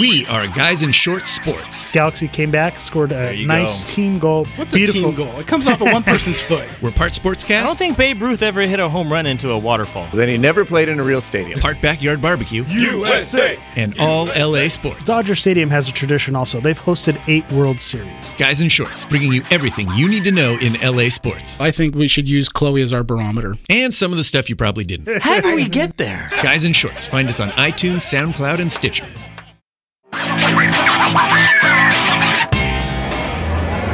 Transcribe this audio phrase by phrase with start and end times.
[0.00, 1.92] We are Guys in Short Sports.
[1.92, 3.90] Galaxy came back, scored a nice go.
[3.90, 4.44] team goal.
[4.56, 5.02] What's Beautiful.
[5.02, 5.38] a team goal?
[5.38, 6.66] It comes off of one person's foot.
[6.82, 9.58] We're part sportscast, I don't think Babe Ruth ever hit a home run into a
[9.58, 10.08] waterfall.
[10.12, 11.60] Then he never played in a real stadium.
[11.60, 13.56] part backyard barbecue, USA!
[13.76, 15.04] and all LA sports.
[15.04, 16.60] Dodger Stadium has a tradition also.
[16.60, 18.32] They've hosted eight World Series.
[18.32, 21.60] Guys in Shorts, bringing you everything you need to know in LA sports.
[21.60, 23.54] I think we should use Chloe as our barometer.
[23.70, 25.22] And some of the stuff you probably didn't.
[25.22, 26.30] How did we get there?
[26.42, 29.06] Guys in Shorts, find us on iTunes, SoundCloud, and Stitcher.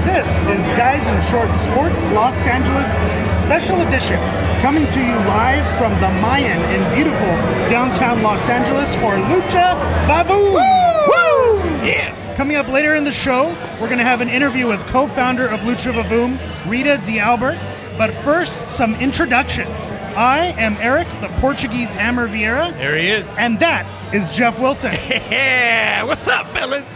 [0.04, 2.92] This is Guys in Short Sports Los Angeles
[3.38, 4.18] Special Edition,
[4.60, 7.28] coming to you live from the Mayan in beautiful
[7.68, 10.52] downtown Los Angeles for Lucha Vavoom.
[10.52, 11.86] Woo!
[11.86, 12.34] Yeah.
[12.36, 13.48] Coming up later in the show,
[13.80, 17.58] we're going to have an interview with co-founder of Lucha Vavoom, Rita D'Albert.
[18.00, 19.78] But first, some introductions.
[20.16, 23.28] I am Eric, the Portuguese Hammer Vieira, There he is.
[23.36, 24.92] and that is Jeff Wilson.
[25.30, 26.90] Yeah, what's up, fellas?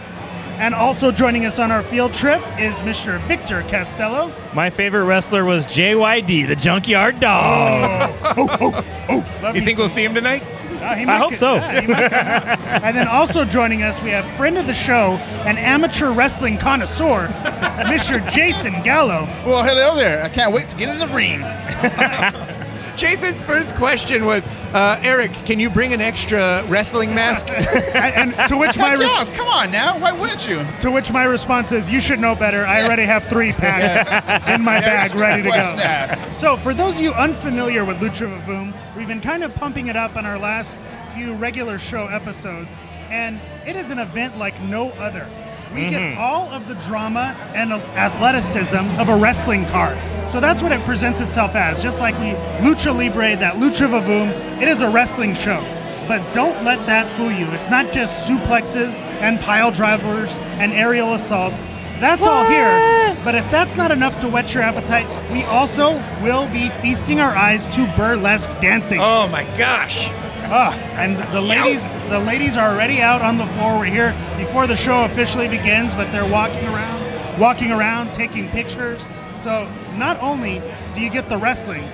[0.56, 3.20] and also joining us on our field trip is Mr.
[3.26, 4.32] Victor Castello.
[4.54, 8.10] My favorite wrestler was JYD, the Junkyard Dog.
[8.24, 10.42] Oh, oh, oh, Love You think we'll see him tonight?
[10.84, 11.54] Uh, he I hope get- so.
[11.56, 12.58] yeah, he might come out.
[12.84, 15.14] and then also joining us, we have friend of the show,
[15.46, 17.28] an amateur wrestling connoisseur,
[17.86, 18.28] Mr.
[18.30, 19.24] Jason Gallo.
[19.46, 20.22] Well, hello there.
[20.22, 21.40] I can't wait to get in the ring.
[22.96, 27.46] Jason's first question was, uh, Eric, can you bring an extra wrestling mask?
[27.94, 29.98] And, and to which my res- yes, come on now.
[29.98, 30.66] Why wouldn't you?
[30.80, 32.66] to which my response is, you should know better.
[32.66, 34.08] I already have three packs
[34.48, 35.48] in my Yeah, bag ready to
[36.24, 36.30] go.
[36.30, 39.96] So, for those of you unfamiliar with Lucha Vavoom, we've been kind of pumping it
[39.96, 40.76] up on our last
[41.14, 45.26] few regular show episodes, and it is an event like no other.
[45.74, 46.20] We get mm-hmm.
[46.20, 49.98] all of the drama and athleticism of a wrestling card.
[50.28, 51.82] So that's what it presents itself as.
[51.82, 52.30] Just like we
[52.64, 54.30] Lucha Libre, that Lucha Vavoom,
[54.62, 55.60] it is a wrestling show.
[56.06, 57.46] But don't let that fool you.
[57.46, 61.66] It's not just suplexes and pile drivers and aerial assaults.
[61.98, 63.16] That's all here.
[63.24, 67.34] But if that's not enough to whet your appetite, we also will be feasting our
[67.34, 69.00] eyes to burlesque dancing.
[69.00, 70.08] oh my gosh.
[70.56, 73.76] Ah, and the ladies, the ladies are already out on the floor.
[73.76, 79.08] We're here before the show officially begins, but they're walking around, walking around, taking pictures.
[79.36, 80.62] So not only
[80.94, 81.88] do you get the wrestling,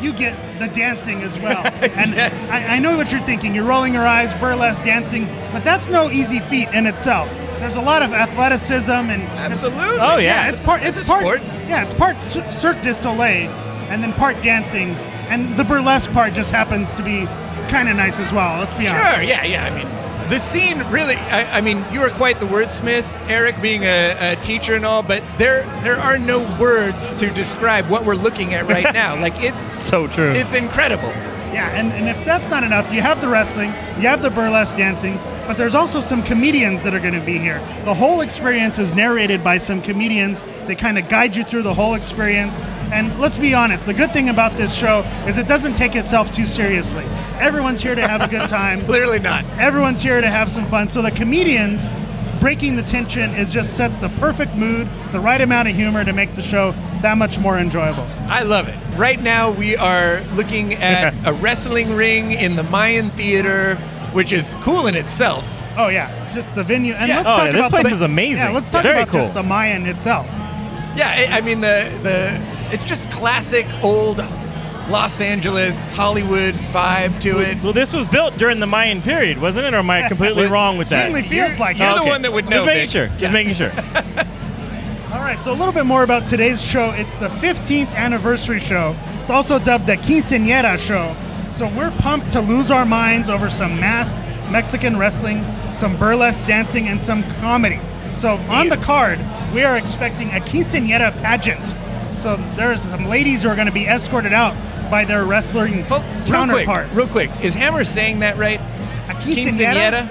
[0.00, 1.62] you get the dancing as well.
[1.82, 2.50] And Yes.
[2.50, 3.54] I, I know what you're thinking.
[3.54, 7.28] You're rolling your eyes, burlesque dancing, but that's no easy feat in itself.
[7.58, 9.82] There's a lot of athleticism and Absolutely.
[10.00, 10.46] Oh, yeah.
[10.46, 10.82] yeah, it's part.
[10.82, 11.22] It's It's, a part.
[11.26, 11.42] sport.
[11.68, 13.50] Yeah, it's part Cirque du Soleil,
[13.90, 14.94] and then part dancing,
[15.28, 17.26] and the burlesque part just happens to be
[17.68, 18.58] kind of nice as well.
[18.58, 19.06] Let's be honest.
[19.14, 19.64] Sure, yeah, yeah.
[19.64, 19.88] I mean,
[20.30, 24.36] the scene really, I, I mean, you are quite the wordsmith, Eric, being a, a
[24.36, 28.66] teacher and all, but there there are no words to describe what we're looking at
[28.66, 29.18] right now.
[29.20, 30.32] Like, it's So true.
[30.32, 31.08] it's incredible.
[31.52, 34.76] Yeah, and, and if that's not enough, you have the wrestling, you have the burlesque
[34.76, 35.14] dancing,
[35.48, 37.58] but there's also some comedians that are going to be here.
[37.86, 40.44] The whole experience is narrated by some comedians.
[40.66, 42.62] They kind of guide you through the whole experience.
[42.92, 46.30] And let's be honest, the good thing about this show is it doesn't take itself
[46.30, 47.02] too seriously.
[47.40, 48.80] Everyone's here to have a good time.
[48.84, 49.46] Clearly not.
[49.58, 50.90] Everyone's here to have some fun.
[50.90, 51.90] So the comedians
[52.40, 56.12] breaking the tension is just sets the perfect mood, the right amount of humor to
[56.12, 58.04] make the show that much more enjoyable.
[58.28, 58.76] I love it.
[58.96, 63.78] Right now, we are looking at a wrestling ring in the Mayan Theater,
[64.12, 65.44] which is cool in itself.
[65.76, 66.94] Oh yeah, just the venue.
[66.94, 67.18] And Yeah.
[67.18, 68.46] let's Oh, talk yeah, this about place the- is amazing.
[68.46, 70.26] Yeah, let's talk Very about just the Mayan itself.
[70.96, 72.40] Yeah, I, I mean the the
[72.72, 74.24] it's just classic old
[74.88, 77.62] Los Angeles Hollywood vibe to it.
[77.62, 79.74] well, this was built during the Mayan period, wasn't it?
[79.74, 80.96] Or am I completely Well, wrong with that?
[80.96, 81.96] It certainly feels like you're it.
[81.96, 82.90] the one that would know, Just making Vic.
[82.90, 83.06] sure.
[83.08, 83.30] Just Yeah.
[83.30, 83.70] making sure.
[85.12, 86.90] All right, so a little bit more about today's show.
[86.90, 88.96] It's the 15th anniversary show.
[89.20, 91.14] It's also dubbed the Quinceañera show.
[91.58, 96.86] So we're pumped to lose our minds over some masked Mexican wrestling, some burlesque dancing,
[96.86, 97.80] and some comedy.
[98.12, 99.18] So on the card,
[99.52, 101.74] we are expecting a quinceañera pageant.
[102.16, 104.54] So there's some ladies who are going to be escorted out
[104.88, 107.30] by their wrestling Hold- real quick, real quick.
[107.42, 108.60] Is Hammer saying that right?
[109.08, 110.06] A Quinceañera?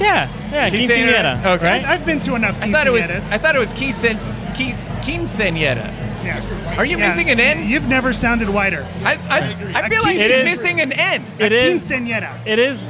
[0.00, 1.56] Yeah, yeah, saying it quinceañera.
[1.56, 1.84] Okay.
[1.84, 2.68] I've been to enough quinceañeras.
[2.68, 3.32] I thought it was.
[3.32, 4.16] I thought it was quincean,
[5.02, 6.05] quinceañera.
[6.26, 6.76] Yeah.
[6.78, 7.68] Are you Yeah, missing an N?
[7.68, 8.86] You've never sounded wider.
[9.04, 11.24] I, I, I feel like It he's is- missing an N.
[11.38, 11.82] It is.
[11.88, 12.46] Quinceañera.
[12.46, 12.88] It is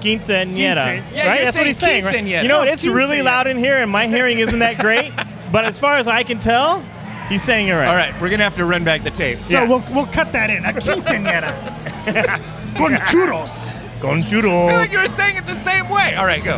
[0.00, 1.44] Quince- Yeah, right?
[1.44, 2.04] That's what he's saying.
[2.04, 2.14] saying Right?
[2.24, 2.42] quinceañera.
[2.42, 5.12] You know It's really loud in here, and my hearing isn't that great.
[5.52, 6.82] but as far as I can tell,
[7.28, 7.86] he's saying it right.
[7.88, 9.42] All right, we're gonna have to run back the tape.
[9.44, 9.68] So Yeah.
[9.68, 10.64] we'll, we'll cut that in.
[10.64, 11.54] A quinceañera.
[12.76, 13.50] Con churros.
[14.00, 16.14] Con I feel like you were saying it the same way.
[16.14, 16.56] All right, go.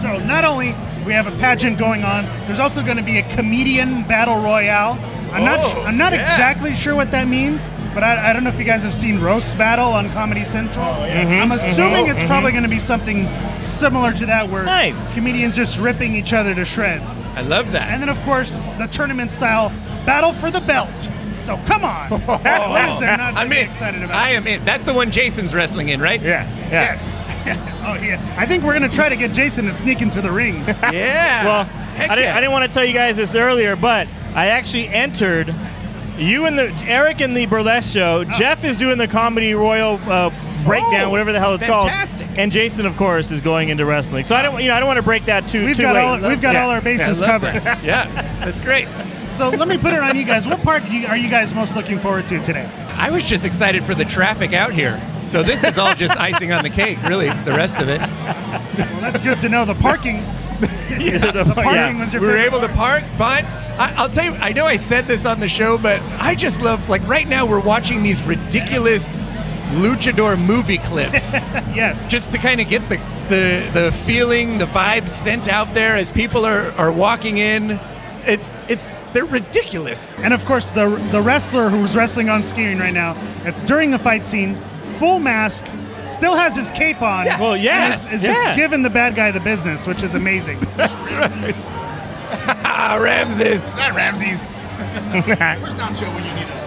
[0.00, 0.74] So not only
[1.10, 4.92] we have a pageant going on, there's also going to be a comedian battle royale.
[5.32, 6.20] I'm not Oh, I'm not yeah.
[6.20, 9.20] exactly sure what that means, but I, I don't know if you guys have seen
[9.20, 10.84] Roast Battle on Comedy Central.
[10.86, 11.32] Mm-hmm.
[11.42, 13.26] I'm assuming it's probably going to be something
[13.56, 15.12] similar to that, where Nice.
[15.12, 17.20] comedians just ripping each other to shreds.
[17.34, 17.90] I love that.
[17.90, 19.70] And then, of course, the tournament style
[20.06, 20.90] battle for the belt.
[21.40, 23.68] So come on, is there not I'm in.
[23.68, 24.14] excited about?
[24.14, 24.64] I am in.
[24.64, 26.22] That's the one Jason's wrestling in, right?
[26.22, 26.48] Yeah.
[26.70, 26.70] Yeah.
[26.70, 27.16] Yes.
[27.86, 28.20] oh yeah.
[28.40, 30.64] I think we're gonna try to get Jason to sneak into the ring.
[30.92, 31.44] Yeah.
[31.44, 32.36] Well, Heck I didn't, yeah.
[32.36, 35.54] I didn't want to tell you guys this earlier, but I actually entered.
[36.18, 38.24] You and the Eric in the burlesque show.
[38.24, 40.28] Jeff is doing the comedy royal uh,
[40.66, 42.26] breakdown, Oh, whatever the hell it's fantastic.
[42.26, 42.38] called.
[42.38, 44.24] And Jason, of course, is going into wrestling.
[44.24, 45.64] So I don't, you know, I don't want to break that too.
[45.64, 46.02] We've too got late.
[46.22, 46.64] all we've got Yeah.
[46.64, 47.62] all our bases love covered.
[47.62, 47.82] that.
[47.84, 48.06] Yeah,
[48.44, 48.86] that's great.
[49.32, 50.46] So let me put it on you guys.
[50.46, 52.68] What part are you guys most looking forward to today?
[53.00, 55.00] I was just excited for the traffic out here.
[55.24, 57.28] So this is all just icing on the cake, really.
[57.44, 58.00] The rest of it.
[58.00, 59.64] Well, that's good to know.
[59.64, 60.16] The parking,
[60.60, 61.98] the parking Yeah.
[62.04, 63.44] was your We were favorite able to park, fine.
[63.78, 66.60] I, I'll tell you, I know I said this on the show, but I just
[66.60, 69.16] love, like, right now we're watching these ridiculous
[69.72, 71.32] luchador movie clips
[71.74, 72.08] Yes.
[72.08, 72.96] just to kind of get the,
[73.28, 77.78] the, the feeling, the vibes sent out there as people are, are walking in.
[78.26, 80.14] It's, it's, they're ridiculous.
[80.18, 83.98] And of course, the the wrestler who's wrestling on skiing right now, it's during the
[83.98, 84.56] fight scene,
[84.98, 85.64] full mask,
[86.04, 87.26] still has his cape on.
[87.26, 87.40] Yeah.
[87.40, 88.32] Well, and yes, is, is yeah.
[88.34, 90.58] just giving the bad guy the business, which is amazing.
[90.76, 91.54] That's right.
[92.64, 93.62] Ah, Ramses.
[93.76, 94.40] That Ramses.
[95.60, 96.60] Where's Nacho when you need him?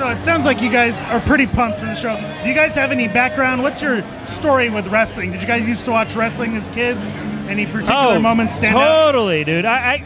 [0.00, 2.16] so it sounds like you guys are pretty pumped for the show.
[2.42, 3.62] Do you guys have any background?
[3.62, 5.30] What's your story with wrestling?
[5.30, 7.12] Did you guys used to watch wrestling as kids?
[7.50, 9.12] Any particular oh, moments stand out?
[9.12, 9.66] totally, dude.
[9.66, 10.04] I, I,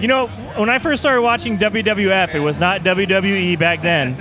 [0.00, 4.14] you know, when I first started watching WWF, it was not WWE back then.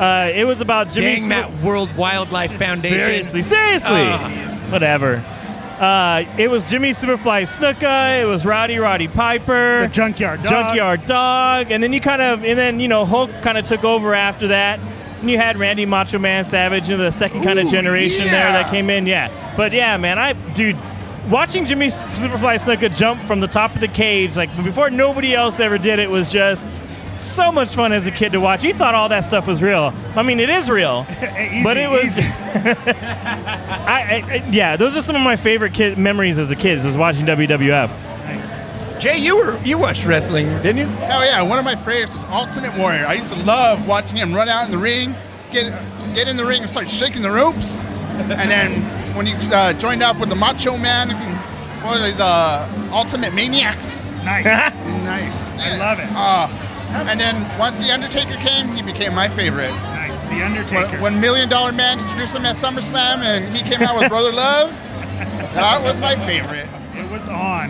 [0.00, 1.16] Uh, it was about Jimmy.
[1.16, 2.98] Dang that World Wildlife Foundation.
[2.98, 3.88] Seriously, seriously.
[3.90, 4.66] Ah.
[4.70, 5.24] Whatever.
[5.78, 8.22] Uh, it was Jimmy Superfly Snuka.
[8.22, 9.82] It was Rowdy Roddy Piper.
[9.82, 10.50] The Junkyard Dog.
[10.50, 11.70] Junkyard Dog.
[11.70, 14.48] And then you kind of, and then, you know, Hulk kind of took over after
[14.48, 14.78] that.
[15.20, 18.26] And you had Randy Macho Man Savage, you know, the second kind of Ooh, generation
[18.26, 19.06] there that came in.
[19.06, 19.54] Yeah.
[19.56, 20.78] But yeah, man, I, dude,
[21.30, 25.58] watching Jimmy Superfly Snuka jump from the top of the cage, like before nobody else
[25.60, 26.66] ever did it, was just
[27.16, 28.64] so much fun as a kid to watch.
[28.64, 29.94] You thought all that stuff was real.
[30.16, 31.06] I mean, it is real.
[31.10, 32.12] Easy, but it was.
[32.18, 36.82] I, I, I- yeah, those are some of my favorite kid memories as a kid.
[36.84, 39.00] Was watching WWF.
[39.00, 40.86] Jay, you were you watched wrestling, didn't you?
[40.86, 43.06] Hell yeah, one of my favorites was Ultimate Warrior.
[43.06, 45.14] I used to love watching him run out in the ring,
[45.52, 45.70] get
[46.14, 47.68] get in the ring and start shaking the ropes.
[48.14, 48.82] and then
[49.14, 51.08] when you uh, joined up with the Macho Man,
[51.84, 54.10] what are the Ultimate Maniacs?
[54.24, 54.72] Nice.
[55.04, 55.36] Nice.
[55.60, 56.08] I love it.
[56.12, 56.48] Uh,
[57.10, 59.70] and then once The Undertaker came, he became my favorite.
[59.70, 60.24] nice.
[60.24, 60.92] The Undertaker.
[60.92, 64.32] When, when Million Dollar Man introduced him at SummerSlam and he came out with Brother
[64.44, 64.70] Love,
[65.52, 66.66] that was my favorite.
[66.94, 67.68] it was on.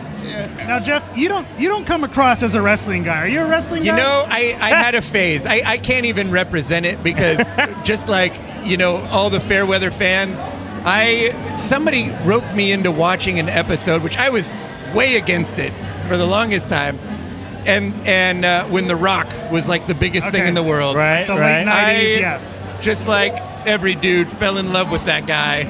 [0.59, 3.23] Now, Jeff, you don't you don't come across as a wrestling guy.
[3.23, 3.91] Are you a wrestling guy?
[3.91, 5.45] You know, I, I had a phase.
[5.47, 7.39] I, I can't even represent it because
[7.85, 8.33] just like,
[8.65, 10.39] you know, all the Fairweather fans,
[10.85, 11.33] I
[11.69, 14.49] somebody roped me into watching an episode, which I was
[14.95, 15.73] way against it
[16.09, 16.99] for the longest time.
[17.67, 20.97] And and uh, when The Rock was like the biggest thing in the world.
[20.97, 21.65] Right, The late right.
[21.65, 22.81] night- 90s, I, yeah.
[22.83, 23.33] Just like
[23.67, 25.61] every dude, fell in love with that guy,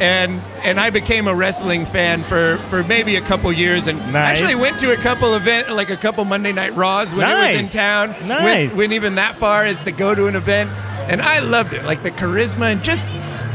[0.00, 4.40] and and I became a wrestling fan for for maybe a couple years, and Nice.
[4.40, 7.72] actually went to a couple event, like a couple Monday Night Raws when it was
[7.72, 8.10] in town.
[8.26, 8.70] Nice.
[8.70, 10.68] Went, went even that far as to go to an event,
[11.08, 13.06] and I loved it, like the charisma and just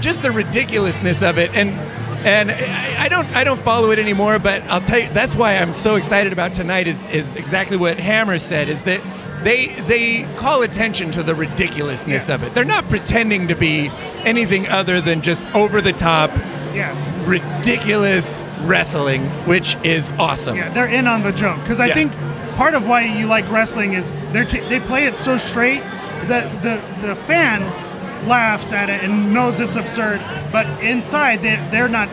[0.01, 1.72] just the ridiculousness of it, and.
[2.19, 4.40] And I I don't, I don't follow it anymore.
[4.40, 6.85] But I'll tell you, that's why I'm so excited about tonight.
[6.85, 8.68] Is, is exactly what Hammer said.
[8.68, 9.00] Is that
[9.45, 12.30] they, they call attention to the ridiculousness Yes.
[12.30, 12.54] of it.
[12.54, 13.90] They're not pretending to be
[14.26, 16.30] anything other than just over the top,
[16.76, 16.94] Yeah.
[17.26, 20.57] ridiculous wrestling, which is awesome.
[20.57, 21.94] Yeah, they're in on the joke because I Yeah.
[21.94, 22.12] think
[22.57, 25.81] part of why you like wrestling is they t- they play it so straight
[26.28, 27.64] that the the fan
[28.26, 30.19] laughs at it and knows it's absurd,
[30.52, 32.09] but inside they they're not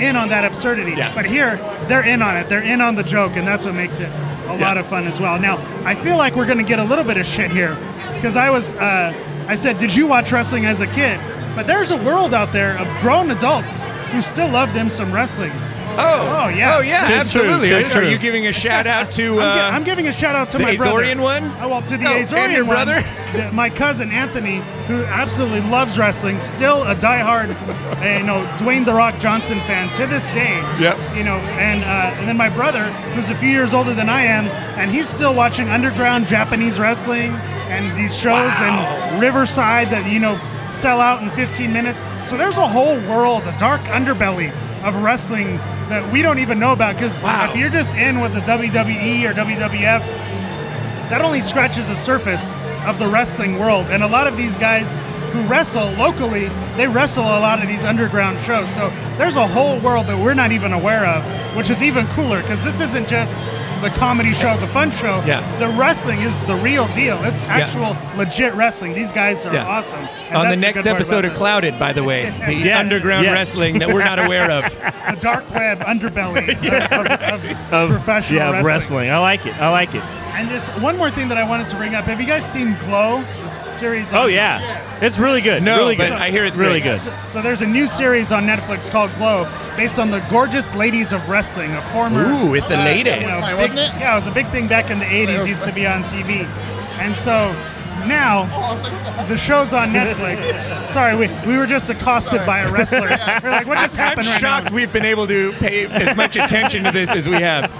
[0.00, 0.92] in on that absurdity.
[0.92, 1.14] Yeah.
[1.14, 1.56] But here
[1.88, 2.48] they're in on it.
[2.48, 4.10] They're in on the joke, and that's what makes it
[4.48, 5.38] a lot of fun as well.
[5.38, 7.74] Now I feel like we're gonna get a little bit of shit here
[8.14, 9.12] because I was uh,
[9.48, 11.20] I said, did you watch wrestling as a kid?
[11.54, 15.52] But there's a world out there of grown adults who still love them some wrestling.
[15.98, 16.76] Oh, Oh, yeah.
[16.76, 17.68] Oh yeah, Tis true, absolutely.
[17.68, 18.10] tis Are, are true.
[18.10, 19.40] you giving a shout out to?
[19.40, 21.02] I'm, gi- Uh, I'm giving a shout out to the my brother.
[21.02, 21.44] Azorean one?
[21.60, 23.04] Oh, well, to the Oh, and Azorean your one, brother?
[23.34, 27.50] the- my cousin Anthony, who absolutely loves wrestling, still a diehard,
[28.02, 30.54] uh, you know, Dwayne the Rock Johnson fan to this day.
[30.80, 31.16] Yep.
[31.16, 32.84] You know, and uh, and then my brother,
[33.14, 34.46] who's a few years older than I am,
[34.78, 37.32] and he's still watching underground Japanese wrestling
[37.72, 40.38] and these shows in Riverside that you know
[40.80, 42.02] sell out in 15 minutes.
[42.28, 44.50] So there's a whole world, a dark underbelly
[44.82, 45.58] of wrestling
[45.92, 47.50] that we don't even know about because Wow.
[47.50, 50.00] if you're just in with the WWE or WWF,
[51.10, 52.50] that only scratches the surface
[52.86, 53.86] of the wrestling world.
[53.90, 54.98] And a lot of these guys
[55.32, 56.48] who wrestle locally.
[56.76, 58.68] They wrestle a lot of these underground shows.
[58.74, 61.24] So there's a whole world that we're not even aware of,
[61.56, 63.38] which is even cooler because this isn't just
[63.82, 65.22] the comedy show, the fun show.
[65.26, 65.42] Yeah.
[65.58, 67.22] The wrestling is the real deal.
[67.24, 68.94] It's actual legit wrestling.
[68.94, 69.66] These guys are Yeah.
[69.66, 69.98] awesome.
[70.28, 71.34] And On the next good episode of.
[71.34, 73.32] Clouded, by the way, the Yes, underground yes.
[73.34, 74.64] wrestling that we're not aware of.
[75.10, 76.48] the dark web underbelly
[76.92, 78.64] of, of Of- professional yeah, wrestling.
[78.66, 79.10] wrestling.
[79.10, 79.54] I like it.
[79.60, 80.02] I like it.
[80.34, 82.04] And just one more thing that I wanted to bring up.
[82.06, 83.22] Have you guys seen Glow?
[83.42, 84.12] This series.
[84.12, 85.62] Oh on- yeah, it's really good.
[85.62, 86.12] No, really but good.
[86.18, 86.92] I hear it's really great.
[86.92, 87.00] good.
[87.00, 89.44] So, so there's a new series on Netflix called Glow,
[89.76, 92.24] based on the gorgeous ladies of wrestling, a former.
[92.26, 93.10] Ooh, it's a lady.
[93.10, 94.00] you know, Time, big- wasn't it?
[94.00, 95.46] Yeah, it was a big thing back in the 80s.
[95.46, 96.44] Used to be on TV,
[97.00, 97.52] and so
[98.06, 100.88] now I was like, what the show's on Netflix.
[100.88, 103.00] Sorry, we, we were just accosted by a wrestler.
[103.42, 104.74] We're like, what just happened I'm right shocked now?
[104.76, 107.70] we've been able to pay as much attention to this as we have.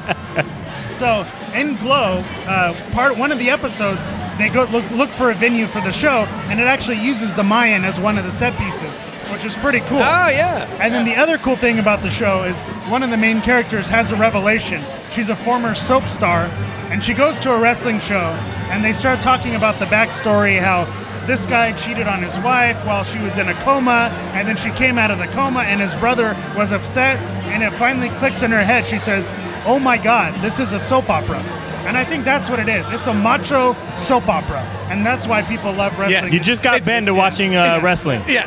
[0.92, 5.34] So in Glow, uh, part one of the episodes, they go look, look for a
[5.34, 8.56] venue for the show, and it actually uses the Mayan as one of the set
[8.56, 8.96] pieces,
[9.32, 9.98] which is pretty cool.
[9.98, 10.68] Oh yeah.
[10.78, 12.60] And then the other cool thing about the show is
[12.90, 14.82] one of the main characters has a revelation.
[15.10, 16.44] She's a former soap star,
[16.90, 18.36] and she goes to a wrestling show,
[18.70, 20.84] and they start talking about the backstory how
[21.26, 24.70] this guy cheated on his wife while she was in a coma, and then she
[24.72, 28.50] came out of the coma, and his brother was upset, and it finally clicks in
[28.50, 28.84] her head.
[28.84, 29.32] She says,
[29.64, 31.40] Oh my God, this is a soap opera.
[31.86, 32.86] And I think that's what it is.
[32.90, 34.60] It's a macho soap opera,
[34.90, 36.32] and that's why people love wrestling.
[36.32, 38.22] You just got It's- Ben to it's- watching uh, wrestling.
[38.28, 38.46] Yeah,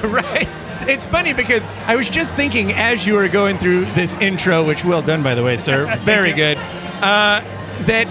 [0.06, 0.48] right.
[0.88, 4.84] It's funny because I was just thinking as you were going through this intro, which
[4.84, 7.42] well done by the way, sir, very good, uh,
[7.86, 8.06] that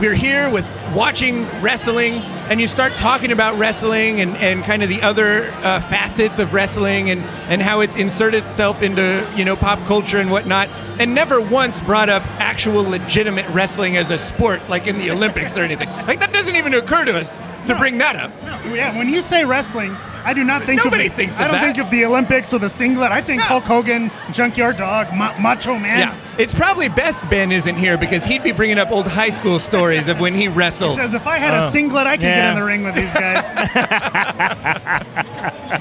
[0.00, 4.88] we're here with watching wrestling, and you start talking about wrestling and, and kind of
[4.88, 9.56] the other uh, facets of wrestling and, and how it's inserted itself into you know
[9.56, 14.66] pop culture and whatnot, and never once brought up actual legitimate wrestling as a sport
[14.68, 15.88] like in the Olympics or anything.
[16.06, 18.30] Like that doesn't even occur to us to bring that up.
[18.74, 21.52] Yeah, when you say wrestling, I do not think Nobody of thinks of I don't
[21.52, 21.62] that.
[21.74, 23.12] think of the Olympics or the singlet.
[23.12, 23.46] I think No.
[23.46, 25.98] Hulk Hogan, Junkyard Dog, Ma- Macho Man.
[25.98, 29.58] Yeah, it's probably best Ben isn't here because he'd be bringing up old high school
[29.58, 30.96] stories of when he wrestled.
[30.96, 31.66] He says if I had Oh.
[31.66, 33.44] a singlet, I could get in the ring with these guys.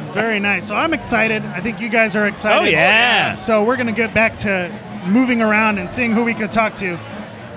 [0.14, 0.68] Very nice.
[0.68, 1.44] So I'm excited.
[1.46, 2.62] I think you guys are excited.
[2.62, 3.34] Oh, yeah.
[3.34, 4.72] So we're gonna get back to
[5.08, 7.00] moving around and seeing who we could talk to.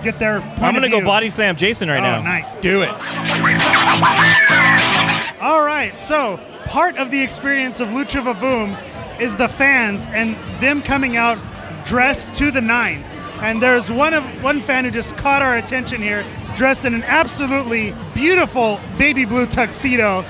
[0.02, 2.22] Get their point I'm gonna go body slam Jason right Oh, now.
[2.22, 2.54] nice.
[2.56, 2.90] Do it.
[5.40, 10.80] All right, so part of the experience of Lucha Vavoom is the fans and them
[10.80, 11.36] coming out
[11.84, 13.14] dressed to the nines.
[13.42, 16.24] And there's one of one fan who just caught our attention here,
[16.56, 20.22] dressed in an absolutely beautiful baby blue tuxedo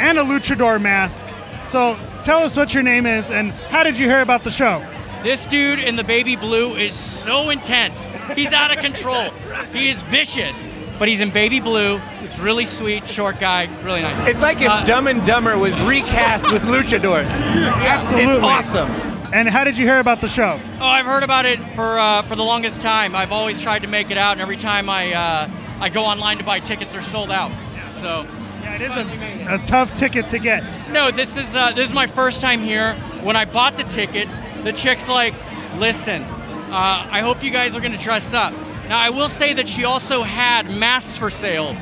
[0.00, 1.24] and a luchador mask.
[1.62, 4.84] So tell us what your name is and how did you hear about the show?
[5.22, 8.00] This dude in the baby blue is so intense.
[8.34, 9.30] He's out of control.
[9.72, 10.66] He is vicious,
[10.98, 11.98] but he's in baby blue.
[12.20, 14.18] He's really sweet, short guy, really nice.
[14.28, 17.28] It's like if Uh, Dumb and Dumber was recast with luchadors.
[17.46, 18.34] Absolutely.
[18.34, 18.90] It's awesome.
[19.32, 20.58] And how did you hear about the show?
[20.80, 23.14] Oh, I've heard about it for uh, for the longest time.
[23.14, 25.48] I've always tried to make it out, and every time I uh,
[25.80, 27.52] I go online to buy tickets, they're sold out.
[27.90, 28.26] So
[28.62, 29.46] Yeah, it is Finally it.
[29.46, 30.62] a, a tough ticket to get.
[30.90, 32.94] no, this is uh, this is my first time here.
[33.22, 35.34] When I bought the tickets, the chick's like,
[35.76, 38.54] "Listen, uh, I hope you guys are gonna dress up."
[38.88, 41.76] Now, I will say that she also had masks for sale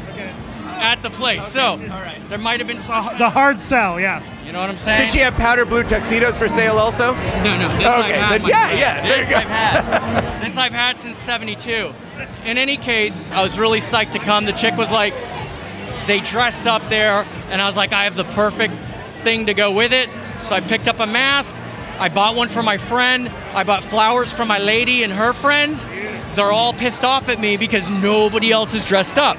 [0.78, 1.76] at the place, so
[2.28, 3.16] there might have been some.
[3.18, 4.22] The hard sell, yeah.
[4.44, 5.02] You know what I'm saying?
[5.06, 7.14] Did she have powder blue tuxedos for sale also?
[7.14, 7.68] No, no.
[7.78, 8.30] This Okay, I've had.
[8.32, 8.78] then my yeah, friend.
[8.78, 9.40] yeah, there This you go.
[9.40, 10.42] I've had.
[10.44, 11.92] this I've had since '72.
[12.44, 14.44] In any case, I was really psyched to come.
[14.44, 15.14] The chick was like,
[16.06, 18.75] they dress up there, and I was like, I have the perfect
[19.25, 20.08] thing to go with it.
[20.38, 21.55] So I picked up a mask.
[21.98, 23.28] I bought one for my friend.
[23.54, 25.86] I bought flowers for my lady and her friends.
[26.34, 29.36] They're all pissed off at me because nobody else is dressed up.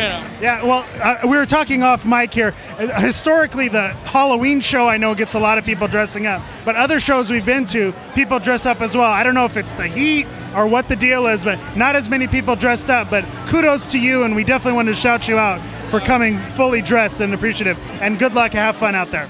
[0.00, 2.54] Yeah, well, uh, we were talking off mic here.
[2.78, 6.74] Uh, historically, the Halloween show I know gets a lot of people dressing up, but
[6.74, 9.12] other shows we've been to, people dress up as well.
[9.12, 12.08] I don't know if it's the heat or what the deal is, but not as
[12.08, 13.10] many people dressed up.
[13.10, 15.60] But kudos to you, and we definitely want to shout you out
[15.90, 17.78] for coming fully dressed and appreciative.
[18.00, 19.28] And good luck, have fun out there.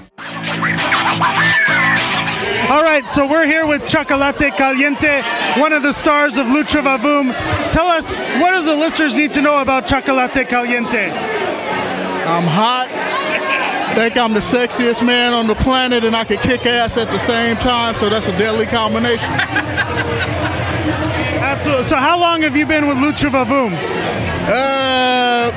[2.69, 5.23] All right, so we're here with Chocolate Caliente,
[5.59, 7.31] one of the stars of Lucha Vavoom.
[7.71, 11.11] Tell us, what do the listeners need to know about Chocolate Caliente?
[12.25, 12.87] I'm hot.
[13.95, 17.19] Think I'm the sexiest man on the planet, and I can kick ass at the
[17.19, 17.95] same time.
[17.95, 19.25] So that's a deadly combination.
[21.41, 21.83] Absolutely.
[21.83, 23.73] So, how long have you been with Lucha Vavoom?
[24.47, 25.51] Uh,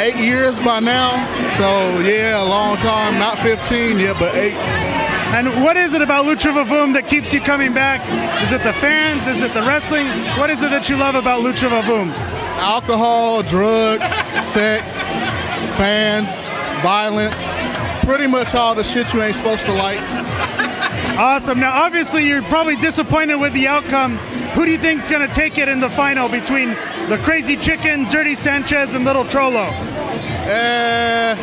[0.00, 1.26] eight years by now.
[1.56, 3.18] So yeah, a long time.
[3.18, 4.89] Not 15 yet, but eight.
[5.32, 8.00] And what is it about Lucha Vavoom that keeps you coming back?
[8.42, 9.28] Is it the fans?
[9.28, 10.08] Is it the wrestling?
[10.36, 12.10] What is it that you love about Lucha Vavoom?
[12.58, 14.08] Alcohol, drugs,
[14.52, 14.92] sex,
[15.78, 16.28] fans,
[16.82, 17.36] violence,
[18.04, 20.00] pretty much all the shit you ain't supposed to like.
[21.16, 21.60] Awesome.
[21.60, 24.18] Now, obviously, you're probably disappointed with the outcome.
[24.54, 26.70] Who do you think's going to take it in the final between
[27.08, 29.68] the Crazy Chicken, Dirty Sanchez, and Little Cholo?
[30.48, 31.36] Uh,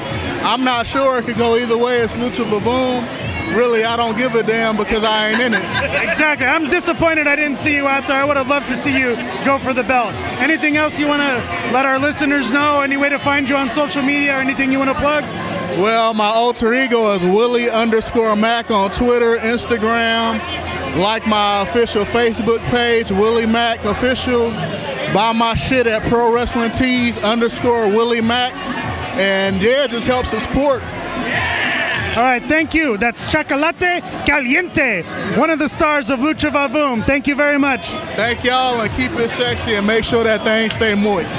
[0.43, 1.19] I'm not sure.
[1.19, 1.99] It could go either way.
[1.99, 3.26] It's Lucha Vavoom.
[3.55, 5.63] Really, I don't give a damn because I ain't in it.
[6.07, 6.45] Exactly.
[6.45, 8.17] I'm disappointed I didn't see you out there.
[8.17, 10.13] I would have loved to see you go for the belt.
[10.39, 12.81] Anything else you want to let our listeners know?
[12.81, 15.23] Any way to find you on social media or anything you want to plug?
[15.79, 20.39] Well, my alter ego is Willie underscore Mac on Twitter, Instagram.
[20.97, 24.49] Like my official Facebook page, Willie Mac Official.
[25.13, 28.53] Buy my shit at Pro Wrestling Tees underscore Willie Mac.
[29.17, 30.81] And yeah, just help support.
[32.17, 32.97] All right, thank you.
[32.97, 33.77] That's Chocolate
[34.25, 35.03] Caliente,
[35.37, 37.05] one of the stars of Lucha Vavoom.
[37.05, 37.89] Thank you very much.
[38.15, 41.29] Thank y'all and keep it sexy and make sure that thing stay moist.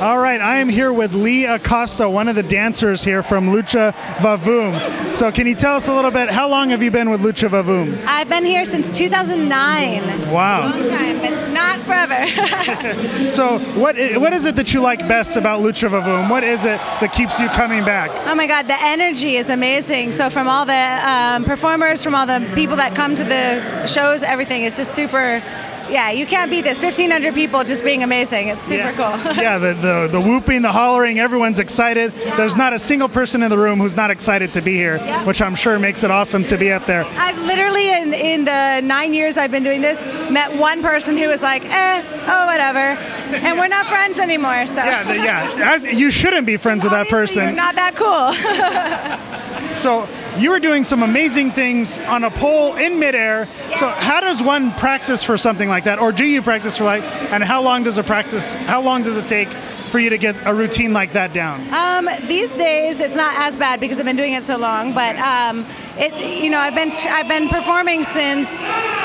[0.00, 3.92] All right, I am here with Leigh Acosta, one of the dancers here from Lucha
[4.18, 5.12] Vavoom.
[5.12, 6.30] So, can you tell us a little bit?
[6.30, 8.00] How long have you been with Lucha Vavoom?
[8.06, 10.30] I've been here since 2009.
[10.30, 10.70] Wow.
[10.70, 13.28] Long time, but not forever.
[13.28, 16.30] So, what what is it that you like best about Lucha Vavoom?
[16.30, 18.10] What is it that keeps you coming back?
[18.28, 20.12] oh my God, the energy is amazing.
[20.12, 24.22] So from all the um, performers, from all the people that come to the shows,
[24.22, 25.42] everything is just super.
[25.90, 26.78] Yeah, you can't beat this.
[26.78, 28.48] 1,500 people just being amazing.
[28.48, 29.16] It's super cool.
[29.42, 32.12] yeah, the, the the whooping, the hollering, everyone's excited.
[32.36, 35.24] There's not a single person in the room who's not excited to be here, Yeah.
[35.24, 37.04] which I'm sure makes it awesome to be up there.
[37.16, 39.98] I've literally, in, in the nine years I've been doing this,
[40.30, 42.78] met one person who was like, eh, oh, whatever.
[43.36, 44.74] And we're not friends anymore, so.
[44.74, 45.72] Yeah, the, yeah.
[45.74, 47.42] As you shouldn't be friends with that person.
[47.44, 49.28] You're not that cool.
[49.78, 53.46] So you were doing some amazing things on a pole in midair.
[53.76, 57.02] So how does one practice for something like that, or do you practice for like?
[57.32, 58.54] And how long does a practice?
[58.54, 59.48] How long does it take
[59.90, 61.60] for you to get a routine like that down?
[61.72, 64.92] Um, these days, it's not as bad because I've been doing it so long.
[64.92, 65.66] But um,
[65.96, 68.48] it, you know, I've been I've been performing since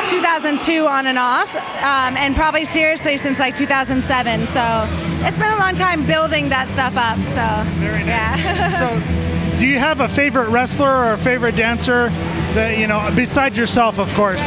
[0.10, 4.48] 2002 on and off, um, and probably seriously since like 2007.
[4.48, 4.88] So
[5.26, 7.17] it's been a long time building that stuff up.
[7.34, 8.08] So Very nice.
[8.39, 8.69] yeah.
[8.84, 9.23] So,
[9.58, 12.10] do you have a favorite wrestler or a favorite dancer
[12.54, 14.42] that you know, besides yourself, of course,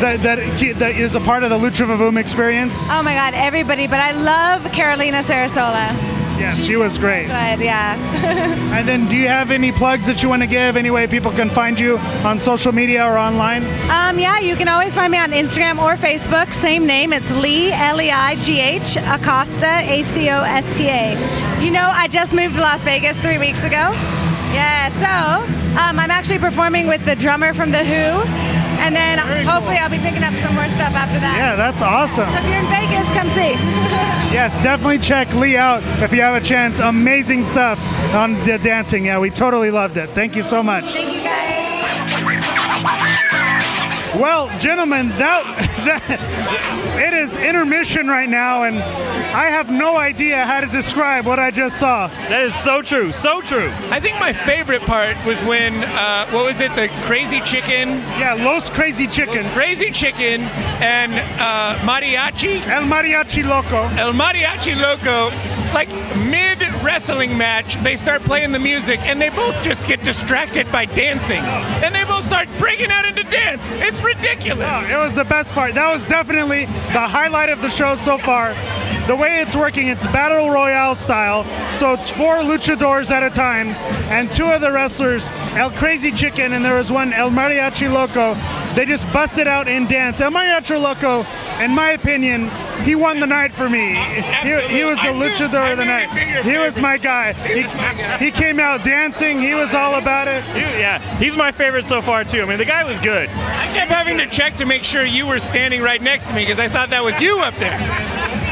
[0.00, 0.38] that that
[0.78, 2.76] that is a part of the Lucha Vavoom experience?
[2.90, 3.86] oh my God, everybody!
[3.86, 5.96] But I love Carolina Sarasola.
[6.40, 7.26] Yes, she was great.
[7.26, 7.98] Good, yeah.
[8.70, 10.76] And then, do you have any plugs that you want to give?
[10.76, 13.64] Any way people can find you on social media or online?
[13.90, 16.50] Um, yeah, you can always find me on Instagram or Facebook.
[16.54, 17.12] Same name.
[17.12, 21.60] It's Leigh L E I G H Acosta A C O S T A.
[21.60, 23.92] You know, I just moved to Las Vegas three weeks ago.
[24.52, 25.46] Yeah, so
[25.80, 28.26] um, I'm actually performing with the drummer from The Who,
[28.82, 31.36] and then hopefully I'll be picking up some more stuff after that.
[31.36, 32.28] Yeah, that's awesome.
[32.32, 33.56] So if you're in Vegas, come see.
[34.30, 36.78] Yes, definitely check Leigh out if you have a chance.
[36.78, 37.80] Amazing stuff
[38.14, 39.06] on the dancing.
[39.06, 40.08] Yeah, we totally loved it.
[40.10, 40.94] Thank you so much.
[44.10, 44.20] Thank you guys.
[44.20, 45.44] Well, gentlemen, that,
[45.84, 51.38] that it is intermission right now, and I have no idea how to describe what
[51.38, 52.08] I just saw.
[52.28, 53.12] That is so true.
[53.12, 53.70] So true.
[53.90, 58.00] I think my favorite part was when, uh, what was it, the crazy chicken?
[58.18, 59.52] Yeah, Los Crazy Chickens.
[59.52, 60.42] Crazy chicken
[60.82, 62.66] and uh, mariachi.
[62.66, 63.82] El Mariachi Loco.
[63.96, 65.30] El Mariachi Loco,
[65.72, 70.70] like mid wrestling match, they start playing the music and they both just get distracted
[70.72, 71.40] by dancing.
[71.84, 73.62] And they both start breaking out into dance.
[73.72, 74.90] It's ridiculous.
[74.90, 75.74] It was the best part.
[75.74, 78.54] That was definitely the highlight of the show so far.
[79.10, 81.42] The way it's working, it's battle royale style.
[81.72, 83.70] So it's four luchadors at a time,
[84.08, 88.34] and two of the wrestlers, El Crazy Chicken, and there was one El Mariachi Loco.
[88.76, 90.20] They just busted out and danced.
[90.20, 91.26] El Mariachi Loco,
[91.60, 92.48] in my opinion,
[92.84, 93.96] he won the night for me.
[93.96, 96.08] He, he was the I knew- luchador of the night.
[96.10, 97.32] he'd be your He was my guy.
[97.32, 99.40] He, he came out dancing.
[99.40, 100.44] He was all about it.
[100.78, 102.42] Yeah, he's my favorite so far too.
[102.42, 103.28] I mean, the guy was good.
[103.28, 106.44] I kept having to check to make sure you were standing right next to me
[106.44, 107.76] because I thought that was you up there.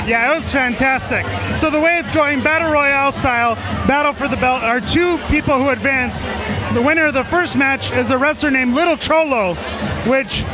[0.09, 1.27] Yeah, it was fantastic.
[1.55, 5.59] So the way it's going, battle royale style, battle for the belt, are two people
[5.59, 6.27] who advance.
[6.75, 9.55] The winner of the first match is a wrestler named Little Cholo,
[10.07, 10.45] which,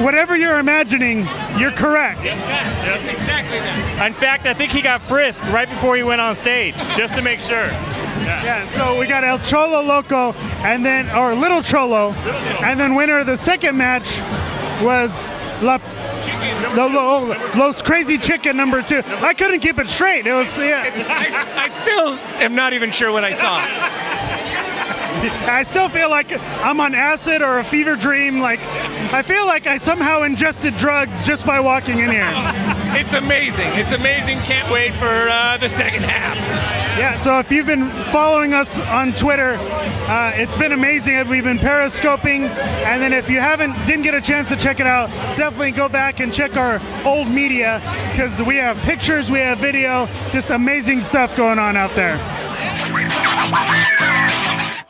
[0.00, 1.26] whatever you're imagining,
[1.58, 2.22] you're correct.
[2.22, 4.06] That's exactly that.
[4.06, 7.22] In fact, I think he got frisked right before he went on stage, just to
[7.22, 7.66] make sure.
[8.22, 12.12] Yeah, so we got El Cholo Loco, and then or Little Cholo,
[12.62, 14.20] and then winner of the second match
[14.80, 15.28] was
[15.60, 15.80] La.
[16.62, 19.02] The Lo- oh, Los Crazy Chicken number two.
[19.04, 20.26] I couldn't keep it straight.
[20.26, 20.90] It was yeah.
[21.58, 22.10] I, I still
[22.42, 23.58] am not even sure what I saw.
[25.22, 26.32] I still feel like
[26.64, 28.40] I'm on acid or a fever dream.
[28.40, 28.60] Like,
[29.12, 32.71] I feel like I somehow ingested drugs just by walking in here.
[32.94, 33.68] It's amazing.
[33.72, 34.38] It's amazing.
[34.40, 36.36] Can't wait for uh, the second half.
[36.98, 41.26] Yeah, so if you've been following us on Twitter, uh, it's been amazing.
[41.26, 44.86] We've been periscoping, and then if you haven't, didn't get a chance to check it
[44.86, 47.80] out, definitely go back and check our old media
[48.12, 52.18] because we have pictures, we have video, just amazing stuff going on out there.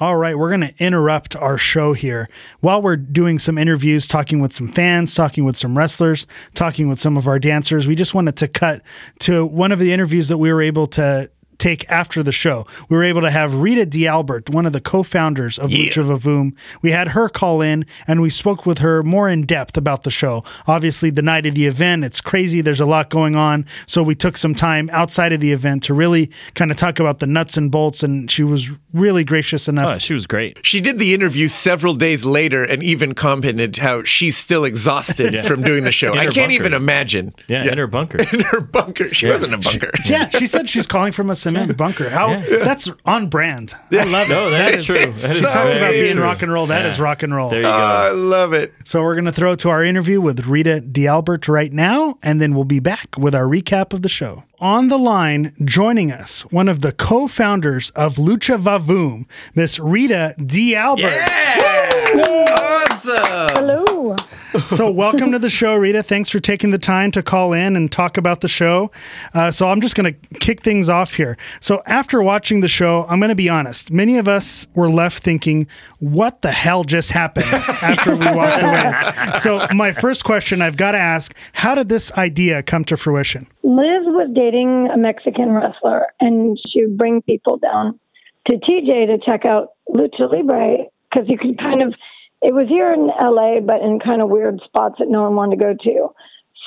[0.03, 4.41] All right, we're going to interrupt our show here while we're doing some interviews, talking
[4.41, 7.87] with some fans, talking with some wrestlers, talking with some of our dancers.
[7.87, 8.83] We just wanted to cut
[9.21, 11.31] to one of the interviews that we were able to
[11.62, 12.66] take after the show.
[12.88, 15.88] We were able to have Rita D'Albert, one of the co-founders of Yeah.
[15.90, 16.53] Lucha Vavoom.
[16.83, 20.11] We had her call in and we spoke with her more in depth about the
[20.11, 20.42] show.
[20.66, 22.61] Obviously, the night of the event, it's crazy.
[22.61, 23.64] There's a lot going on.
[23.87, 27.20] So we took some time outside of the event to really kind of talk about
[27.20, 28.03] the nuts and bolts.
[28.03, 29.94] And she was really gracious enough.
[29.94, 30.59] Oh, she was great.
[30.62, 35.42] She did the interview several days later and even commented how she's still exhausted Yeah.
[35.42, 36.12] from doing the show.
[36.12, 36.51] I can't bunker.
[36.53, 37.35] even imagine.
[37.48, 38.18] Yeah, in her bunker.
[38.33, 39.12] In her bunker.
[39.14, 39.35] She Yeah.
[39.35, 39.90] was in a bunker.
[40.07, 42.09] Yeah, she said she's calling from a cement bunker.
[42.11, 42.41] How Yeah.
[42.65, 43.75] that's on brand.
[43.93, 44.33] I love it.
[44.33, 45.12] No, that is true.
[45.12, 46.67] That She's talking about being rock and roll.
[46.67, 47.05] That is Yeah.
[47.05, 47.51] rock and roll.
[47.51, 47.71] There you go.
[47.71, 48.73] I love it.
[48.85, 52.55] So we're going to throw to our interview with Rita D'Albert right now, and then
[52.55, 54.45] we'll be back with our recap of the show.
[54.61, 61.12] On the line, joining us, one of the co-founders of Lucha Vavoom, Miss Rita D'Albert.
[62.49, 63.57] Awesome.
[63.57, 63.85] Hello.
[64.67, 66.03] so welcome to the show, Rita.
[66.03, 68.91] Thanks for taking the time to call in and talk about the show.
[69.33, 71.38] Uh, so I'm just going to kick things off here.
[71.61, 73.91] So after watching the show, I'm going to be honest.
[73.91, 75.67] Many of us were left thinking,
[76.01, 79.38] "What the hell just happened?" after we walked away.
[79.38, 83.47] So my first question I've got to ask: How did this idea come to fruition?
[83.62, 87.99] Liz was dating a Mexican wrestler, and she would bring people down
[88.49, 91.95] to TJ to check out Lucha Libre because you could kind of.
[92.42, 95.59] It was here in LA, but in kind of weird spots that no one wanted
[95.59, 96.09] to go to.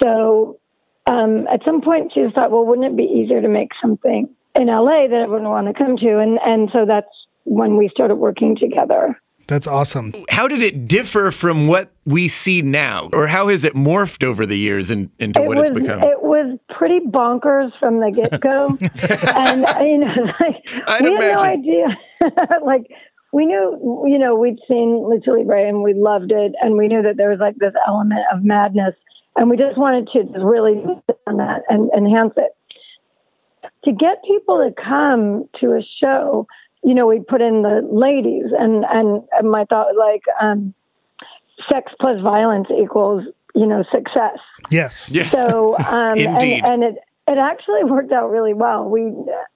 [0.01, 0.59] So
[1.07, 4.29] um, at some point, she just thought, well, wouldn't it be easier to make something
[4.55, 6.19] in LA that everyone would want to come to?
[6.19, 7.07] And and so that's
[7.43, 9.19] when we started working together.
[9.47, 10.13] That's awesome.
[10.29, 13.09] How did it differ from what we see now?
[13.13, 16.01] Or how has it morphed over the years in, into it what was it's become?
[16.01, 18.69] it was pretty bonkers from the get go,
[19.35, 21.85] and you know, like, I'd we had no idea.
[22.65, 22.87] like
[23.35, 27.01] we knew, you know, we'd seen Lucha Libre and we loved it, and we knew
[27.01, 28.95] that there was like this element of madness,
[29.35, 30.81] and we just wanted to just really
[31.27, 32.55] on that and enhance it.
[33.83, 36.47] To get people to come to a show,
[36.81, 40.73] you know, we put in the ladies, and and, and my thought was like, um,
[41.69, 44.39] sex plus violence equals, you know, success.
[44.71, 45.11] Yes.
[45.29, 46.63] So, um, Indeed.
[46.63, 46.95] and, and it
[47.27, 48.87] it actually worked out really well.
[48.87, 49.01] We,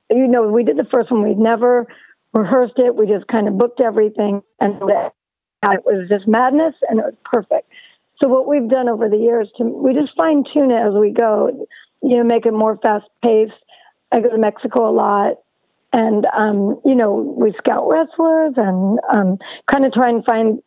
[0.09, 1.23] you know, we did the first one.
[1.23, 1.87] We'd never
[2.33, 2.95] rehearsed it.
[2.95, 7.69] We just kind of booked everything, and it was just madness, and it was perfect.
[8.21, 11.11] So what we've done over the years to we just fine tune it as we
[11.11, 11.67] go.
[12.01, 13.53] You know, make it more fast paced.
[14.11, 15.33] I go to Mexico a lot.
[15.91, 19.37] And um, you know, we scout wrestlers and um,
[19.71, 20.61] kind of try and find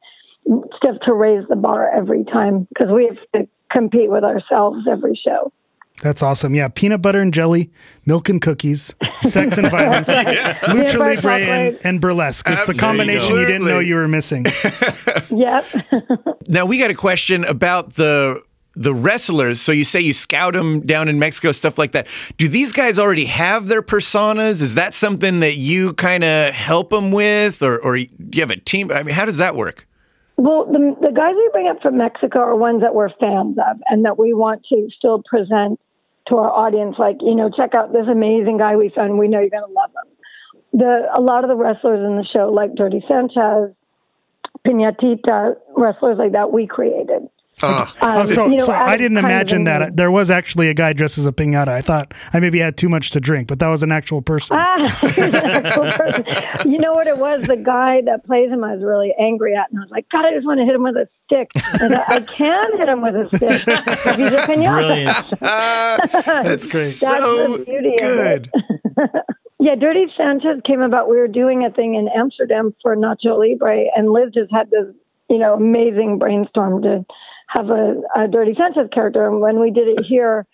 [0.77, 5.19] stuff to raise the bar every time because we have to compete with ourselves every
[5.25, 5.53] show.
[6.03, 6.55] That's awesome.
[6.57, 7.71] Yeah, peanut butter and jelly,
[8.07, 11.81] milk and cookies, sex and violence, Peanut lucha butter, libre and, chocolate.
[11.85, 12.51] and burlesque.
[12.51, 14.45] It's the combination you didn't know you were missing.
[15.31, 15.65] Yep.
[16.49, 18.43] Now we got a question about the
[18.75, 19.61] the wrestlers.
[19.61, 22.07] So you say you scout them down in Mexico, stuff like that.
[22.37, 24.61] Do these guys already have their personas?
[24.61, 28.51] Is that something that you kind of help them with, or or do you have
[28.51, 28.91] a team?
[28.91, 29.87] I mean, how does that work?
[30.37, 33.81] Well, the, the guys we bring up from Mexico are ones that we're fans of
[33.89, 35.79] and that we want to still present
[36.29, 36.97] to our audience.
[36.99, 39.19] Like, you know, check out this amazing guy we found.
[39.19, 40.13] We know you're going to love him.
[40.75, 43.75] The a lot of the wrestlers in the show, like Dirty Sanchez,
[44.67, 47.29] Pinatita, wrestlers like that, we created.
[47.63, 49.79] Oh, Um, so, you know, so I didn't imagine that.
[49.81, 49.95] name.
[49.97, 51.69] There was actually a guy dressed as a pinata.
[51.69, 54.57] I thought I maybe had too much to drink, but that was an actual person.
[54.59, 56.25] Ah, actual person.
[56.71, 57.47] you know what it was?
[57.47, 60.25] The guy that plays him, I was really angry at, and I was like, God,
[60.27, 61.51] I just want to hit him with a stick.
[61.81, 63.61] And I, I can hit him with a stick.
[64.17, 65.39] He's a pinata.
[66.43, 66.99] That's great.
[67.01, 68.51] That's So the beauty good.
[68.57, 69.11] of it.
[69.61, 71.09] yeah, Dirty Sanchez came about.
[71.09, 74.87] We were doing a thing in Amsterdam for Nacho Libre, and Liz just had this,
[75.31, 77.05] you know, amazing brainstorm to
[77.53, 79.27] have a, a Dirty Sanchez character.
[79.27, 80.47] And when we did it here,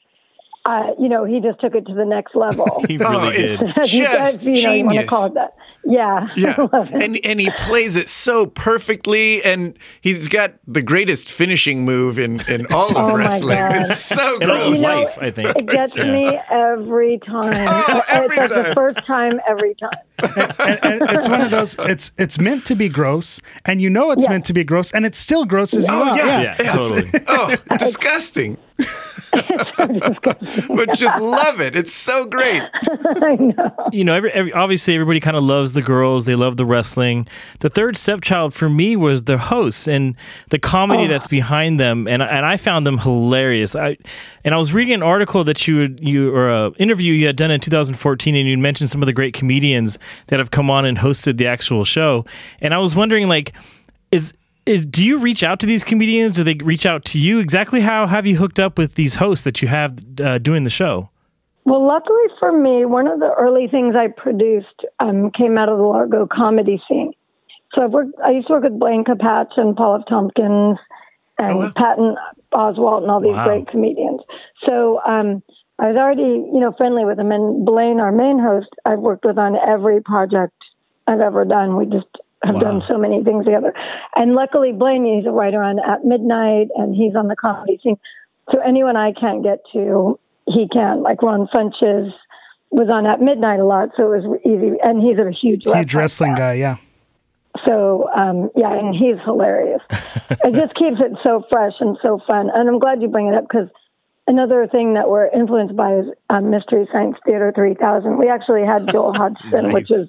[0.65, 2.85] uh, you know, he just took it to the next level.
[2.89, 3.73] He really Oh, it's did.
[3.79, 5.11] If you guys, just you know, you want to genius.
[5.11, 5.55] call it that.
[5.85, 6.29] Yeah.
[6.37, 7.03] Yeah, I love it.
[7.03, 12.41] and and he plays it so perfectly, and he's got the greatest finishing move in
[12.49, 13.57] in all of Oh, my wrestling.
[13.57, 13.91] God.
[13.91, 14.67] It's so gross.
[14.69, 15.49] of You know, life, I think.
[15.57, 16.13] It gets Yeah.
[16.13, 17.55] me every time.
[17.89, 18.69] Oh, every it's like time.
[18.69, 20.55] the first time every time.
[20.59, 21.75] and, and it's one of those.
[21.79, 24.31] It's it's meant to be gross, and you know it's Yeah.
[24.31, 26.17] meant to be gross, and it still grosses you Oh out.
[26.17, 27.09] yeah, Yeah, totally.
[27.29, 28.59] oh, disgusting.
[29.33, 31.77] It's but just love it.
[31.77, 32.63] It's so great.
[33.23, 33.75] I know.
[33.93, 36.27] you know, every, every obviously everybody kind of loves the girls.
[36.27, 37.27] They love the wrestling.
[37.61, 40.15] The third stepchild for me was the hosts and
[40.51, 41.09] the comedy Oh.
[41.09, 43.75] that's behind them, and and I found them hilarious.
[43.75, 43.97] I
[44.45, 47.37] and I was reading an article that you would- you or a interview you had
[47.37, 50.85] done in 2014, and you mentioned some of the great comedians that have come on
[50.85, 52.25] and hosted the actual show,
[52.61, 53.53] and I was wondering like,
[54.11, 54.33] is
[54.69, 56.33] is do you reach out to these comedians?
[56.33, 57.39] Do they reach out to you?
[57.39, 60.71] Exactly how have you hooked up with these hosts that you have uh, doing the
[60.71, 61.11] show?
[61.65, 65.79] Well, luckily for me, one of the early things I produced um, came out of
[65.79, 67.13] the Largo comedy scene.
[67.75, 70.07] So I've worked, I used to work with Blaine Capatch and Paul F.
[70.09, 70.79] Tompkins
[71.39, 72.17] and Patton
[72.53, 73.45] Oswalt and all these Wow.
[73.45, 74.21] great comedians.
[74.67, 75.43] So um,
[75.79, 77.31] I was already, you know, friendly with them.
[77.31, 80.55] And Blaine, our main host, I've worked with on every project
[81.07, 81.77] I've ever done.
[81.77, 82.09] We just
[82.45, 83.73] have done so many things together.
[84.15, 87.97] And luckily, Blaine, he's a writer on At Midnight, and he's on the comedy scene.
[88.53, 91.03] So anyone I can't get to, he can.
[91.03, 92.13] Like Ron Funches
[92.71, 94.77] was on At Midnight a lot, so it was easy.
[94.83, 96.77] And he's a huge, Huge wrestling guy, yeah.
[97.67, 99.83] so um, yeah, and he's hilarious.
[99.91, 102.51] it just keeps it so fresh and so fun.
[102.55, 103.69] And I'm glad you bring it up because
[104.27, 108.19] another thing that we're influenced by is um, Mystery Science Theater 3000.
[108.19, 110.09] We actually had Joel Hodgson, which is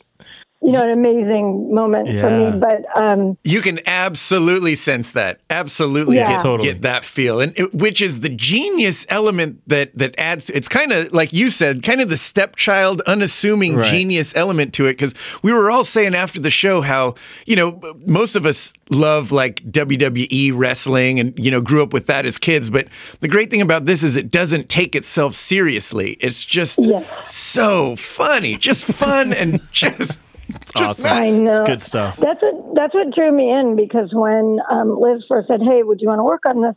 [0.62, 2.60] you know an amazing moment for me.
[2.60, 5.40] But um, You can absolutely sense that.
[5.50, 6.28] Absolutely Yeah.
[6.28, 6.68] get, Totally.
[6.74, 7.40] get that feel.
[7.40, 11.32] And it, which is the genius element that that adds to it's kind of like
[11.32, 13.90] you said, kind of the stepchild unassuming Right.
[13.90, 17.80] genius element to it cuz we were all saying after the show how, you know,
[18.06, 22.38] most of us love like WWE wrestling and you know grew up with that as
[22.38, 22.88] kids, but
[23.22, 26.18] the great thing about this is it doesn't take itself seriously.
[26.20, 26.80] It's just
[27.26, 30.20] so funny, just fun and just
[30.78, 32.18] just I know It's good stuff.
[32.18, 36.02] That's what that's what drew me in because when um, Liz first said, "Hey, would
[36.02, 36.76] you want to work on this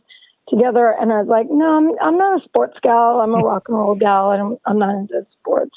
[0.49, 3.19] together?" and I was like, "No, I'm I'm not a sports gal.
[3.21, 5.75] I'm a rock and roll gal, and I'm I'm not into sports."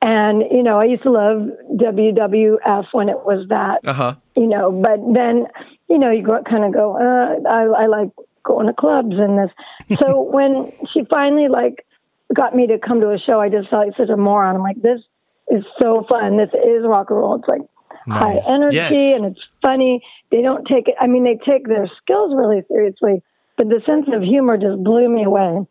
[0.00, 4.14] And you know, I used to love WWF when it was that, Uh-huh.
[4.36, 4.70] you know.
[4.70, 5.46] But then,
[5.88, 8.10] you know, you go, kind of go, uh, I, I like
[8.44, 9.98] going to clubs and this.
[10.00, 11.84] So when she finally like
[12.32, 14.54] got me to come to a show, I just felt like such a moron.
[14.54, 15.00] I'm like, this
[15.50, 16.36] is so fun.
[16.36, 17.36] This is rock and roll.
[17.36, 17.62] It's like
[18.06, 18.46] Nice.
[18.46, 19.16] high energy Yes.
[19.20, 20.02] and it's funny.
[20.30, 20.94] They don't take it.
[21.00, 23.22] I mean, they take their skills really seriously,
[23.56, 25.66] but the sense of humor just blew me away.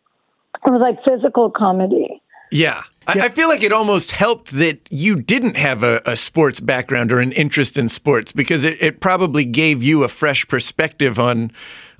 [0.66, 2.22] It was like physical comedy.
[2.52, 2.82] Yeah.
[3.06, 7.10] I, I feel like it almost helped that you didn't have a, a sports background
[7.12, 11.50] or an interest in sports because it, it probably gave you a fresh perspective on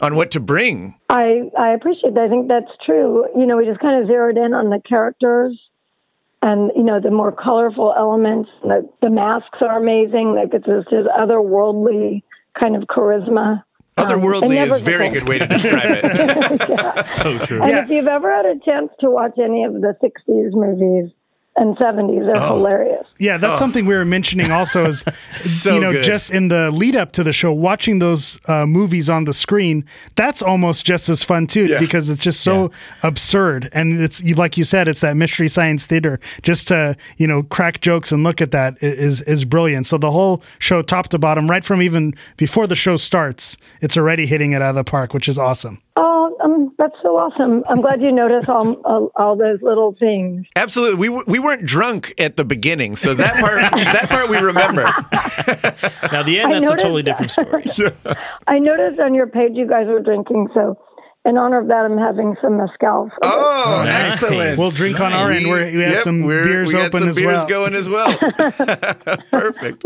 [0.01, 0.95] on what to bring.
[1.09, 2.25] I I appreciate that.
[2.25, 3.27] I think that's true.
[3.37, 5.59] You know, we just kind of zeroed in on the characters
[6.43, 8.51] and you know the more colorful elements.
[8.63, 10.35] The the masks are amazing.
[10.35, 12.23] Like it's this, this otherworldly
[12.61, 13.63] kind of charisma.
[13.97, 17.05] Um, Otherworldly it never is a very good way to describe it.
[17.05, 17.63] so true.
[17.63, 21.13] And if you've ever had a chance to watch any of the '60s movies
[21.61, 22.57] and '70s, they're Oh.
[22.57, 23.05] hilarious.
[23.19, 23.59] Yeah, that's Oh.
[23.59, 26.05] something we were mentioning also is So you know good.
[26.05, 29.85] just in the lead up to the show watching those uh, movies on the screen
[30.17, 32.71] that's almost just as fun too because it's just so
[33.03, 37.43] absurd and it's like you said it's that mystery science theater just to you know
[37.45, 41.09] crack jokes and look at that is, is is brilliant so the whole show top
[41.09, 44.75] to bottom right from even before the show starts it's already hitting it out of
[44.77, 47.63] the park which is awesome Oh, um, that's so awesome!
[47.69, 50.47] I'm glad you noticed all, all all those little things.
[50.57, 50.97] Absolutely.
[50.97, 54.85] We, w- we weren't drunk at the beginning, so that part that part we remember.
[56.13, 57.65] Now the end, I that's a totally different story.
[58.47, 60.79] I noticed on your page you guys were drinking, so
[61.29, 63.11] in honor of that, I'm having some mezcal.
[63.11, 64.13] for Oh, Nice.
[64.15, 64.59] excellent.
[64.59, 65.47] We'll drink on our end.
[65.47, 67.47] We're- we have Yep, some we're- beers we got open some as beers well.
[67.49, 68.19] going as well.
[69.31, 69.85] Perfect.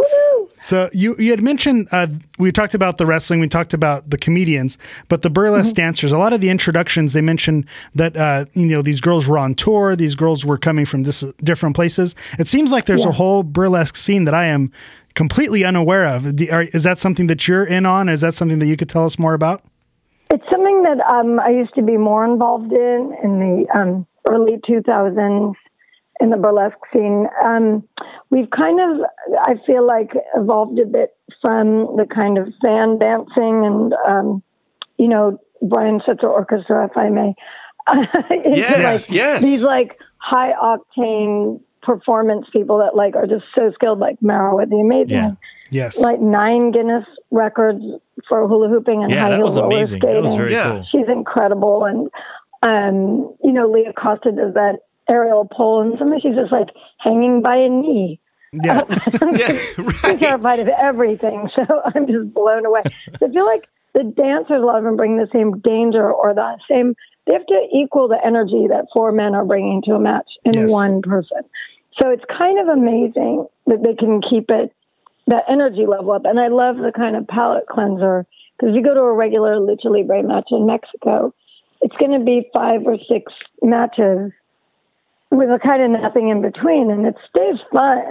[0.61, 2.07] So you you had mentioned uh,
[2.39, 4.79] we talked about the wrestling, we talked about the comedians,
[5.09, 6.13] but the burlesque dancers.
[6.13, 9.55] A lot of the introductions they mentioned that uh, you know these girls were on
[9.55, 12.15] tour, these girls were coming from dis- different places.
[12.39, 13.09] It seems like there's Yeah.
[13.11, 14.71] a whole burlesque scene that I am
[15.15, 16.41] completely unaware of.
[16.41, 18.09] Is that something that you're in on?
[18.09, 19.63] Is that something that you could tell us more about?
[20.33, 24.57] It's something that um, I used to be more involved in in the um, early
[24.67, 25.55] 2000s
[26.21, 27.27] in the burlesque scene.
[27.45, 27.87] Um,
[28.31, 29.07] we've kind of,
[29.43, 31.11] I feel like, evolved a bit
[31.43, 34.43] from the kind of fan dancing and, um,
[34.97, 37.35] you know, Brian Setzer Orchestra, if I may.
[38.31, 39.43] Yes, like yes.
[39.43, 44.71] These like high octane performance people that like are just so skilled, like Mara with
[44.71, 45.31] the amazing Yeah.
[45.71, 45.99] Yes.
[45.99, 47.83] like nine Guinness records
[48.29, 50.01] for hula hooping and Yeah, high that heel was roller amazing.
[50.01, 50.71] That was very Yeah.
[50.71, 50.85] cool.
[50.91, 52.09] She's incredible, and
[52.63, 56.69] um, you know, Leigh Acosta does that aerial pole, and sometimes she's just like
[56.99, 58.21] hanging by a knee.
[58.53, 58.83] Yeah.
[59.33, 59.59] Yeah,
[60.05, 61.65] I'm terrified of everything, so
[61.95, 62.83] I'm just blown away.
[63.19, 63.65] So I feel like
[63.95, 66.95] the dancers, a lot of them bring the same danger or the same
[67.27, 70.55] they have to equal the energy that four men are bringing to a match in
[70.55, 70.71] Yes.
[70.73, 71.39] one person.
[72.01, 74.75] So it's kind of amazing that they can keep it
[75.27, 76.25] that energy level up.
[76.25, 78.27] And I love the kind of palate cleanser
[78.59, 81.35] because you go to a regular lucha libre match in Mexico,
[81.81, 84.33] it's going to be five or six matches
[85.31, 88.03] with a kind of nothing in between, and it stays fun.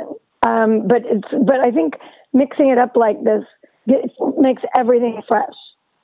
[0.44, 1.94] Um, but it's but I think
[2.34, 3.44] mixing it up like this
[3.88, 5.54] it makes everything fresh.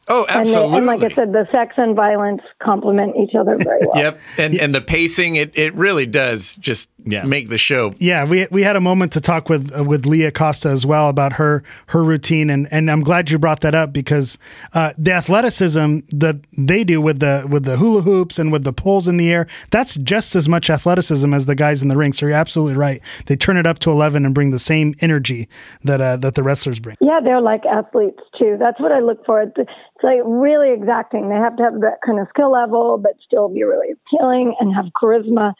[0.10, 0.78] Oh, And, they, absolutely.
[0.78, 4.04] and like I said, the sex and violence complement each other very well.
[4.04, 7.93] Yep, and and the pacing it it really does just make the show.
[8.00, 11.10] Yeah, we we had a moment to talk with uh, with Leigh Acosta as well
[11.10, 14.38] about her her routine, and and I'm glad you brought that up because
[14.74, 18.74] uh, the athleticism that they do with the with the hula hoops and with the
[18.74, 22.13] poles in the air, that's just as much athleticism as the guys in the ring.
[22.13, 23.02] So you're absolutely right.
[23.26, 25.48] They turn it up to 11 and bring the same energy
[25.84, 26.98] that uh, that the wrestlers bring.
[27.02, 28.58] Yeah, they're like athletes too.
[28.60, 29.41] That's what I look for.
[29.41, 31.30] It's, it's like really exacting.
[31.30, 34.74] They have to have that kind of skill level, but still be really appealing and
[34.76, 35.54] have charisma.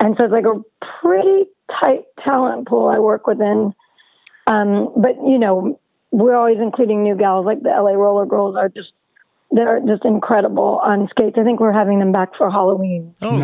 [0.00, 0.60] And so it's like a
[1.02, 1.44] pretty
[1.80, 3.74] tight talent pool I work within.
[4.46, 5.78] Um, but you know,
[6.10, 8.92] we're always including new gals like the LA Roller Girls are just
[9.50, 11.36] they're just incredible on skates.
[11.38, 13.14] I think we're having them back for Halloween.
[13.22, 13.38] Oh,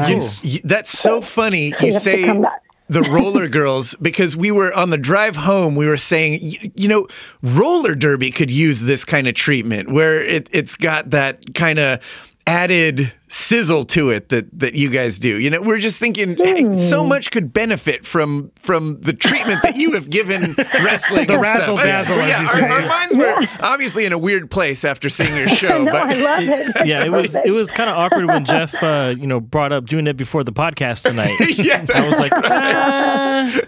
[0.65, 1.73] that's so funny.
[1.81, 2.63] You say come back.
[2.89, 5.77] the roller girls because we were on the drive home.
[5.77, 7.09] We were saying, y- you know,
[7.43, 12.01] roller derby could use this kind of treatment where it, it's got that kind of
[12.47, 15.41] added sizzle to it that that you guys do.
[15.41, 19.77] You know, we're just thinking hey, so much could benefit from from the treatment that
[19.77, 21.27] you have given wrestling.
[21.27, 21.87] The razzle stuff.
[21.87, 25.35] dazzle, as yeah, you our, our minds were obviously in a weird place after seeing
[25.37, 25.85] your show.
[25.85, 26.77] no, but I love it.
[26.87, 29.87] yeah, it was it was kind of awkward when Jeff, uh, you know, brought up
[29.87, 31.35] doing it before the podcast tonight.
[31.59, 33.65] yeah, I was like, ah.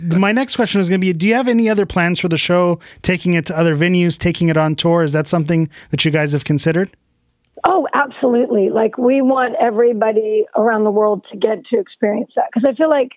[0.00, 2.38] My next question was going to be: Do you have any other plans for the
[2.38, 2.78] show?
[3.02, 5.02] Taking it to other venues, taking it on tour?
[5.02, 6.90] Is that something that you guys have considered?
[7.64, 8.70] Oh, absolutely.
[8.70, 12.88] Like we want everybody around the world to get to experience that because I feel
[12.88, 13.12] like,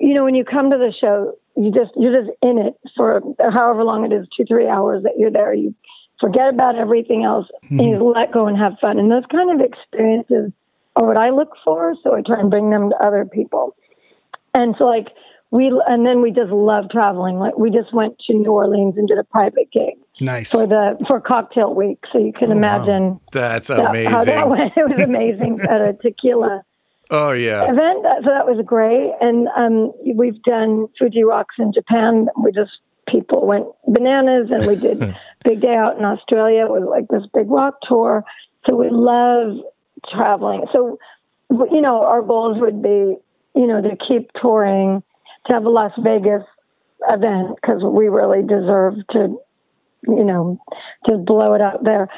[0.00, 3.22] you know, when you come to the show, you just you're just in it for
[3.38, 5.54] however long it is, two three hours that you're there.
[5.54, 5.74] You
[6.20, 8.18] forget about everything else and you mm-hmm.
[8.18, 8.98] let go and have fun.
[8.98, 10.52] And those kind of experiences
[10.96, 11.94] are what I look for.
[12.02, 13.76] So I try and bring them to other people.
[14.54, 15.08] And so like
[15.54, 17.36] we and then we just love traveling.
[17.38, 20.50] Like we just went to New Orleans and did a private gig Nice.
[20.50, 21.98] for the for cocktail week.
[22.12, 24.10] So you can imagine That's that- amazing.
[24.10, 24.72] how that went.
[24.76, 26.62] It was amazing at a tequila
[27.10, 27.62] Oh yeah.
[27.64, 28.00] event.
[28.24, 29.12] So that was great.
[29.20, 32.26] And um, we've done Fuji Rocks in Japan.
[32.42, 32.72] We just
[33.06, 34.98] people went bananas, and we did
[35.44, 36.64] Big Day Out in Australia.
[36.64, 38.24] It was like this big rock tour.
[38.68, 39.58] So we love
[40.12, 40.64] traveling.
[40.72, 40.98] So
[41.70, 43.16] you know, our goals would be,
[43.54, 45.02] you know, to keep touring,
[45.46, 46.42] to have a Las Vegas
[47.08, 49.38] event because we really deserve to,
[50.06, 50.58] you know,
[51.08, 52.08] to blow it out there.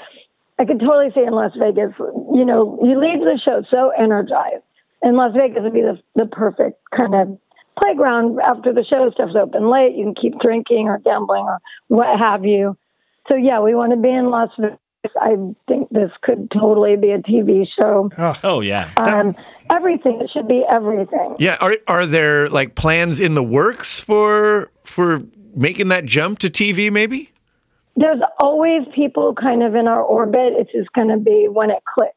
[0.58, 4.62] I could totally see in Las Vegas, you know, you leave the show so energized.
[5.02, 7.38] And Las Vegas would be the, the perfect kind of
[7.80, 9.94] playground after the show stuff's open late.
[9.94, 11.58] You can keep drinking or gambling or
[11.88, 12.76] what have you.
[13.30, 14.78] So, yeah, we want to be in Las Vegas.
[15.20, 15.36] I
[15.68, 18.10] think this could totally be a TV show.
[18.42, 18.90] oh yeah.
[18.96, 19.34] Um,
[19.70, 20.20] everything.
[20.20, 21.36] It should be everything.
[21.38, 25.22] Yeah, are are there like plans in the works for for
[25.54, 27.32] making that jump to TV maybe?
[27.96, 30.52] There's always people kind of in our orbit.
[30.58, 32.12] It's just going to be when it clicks.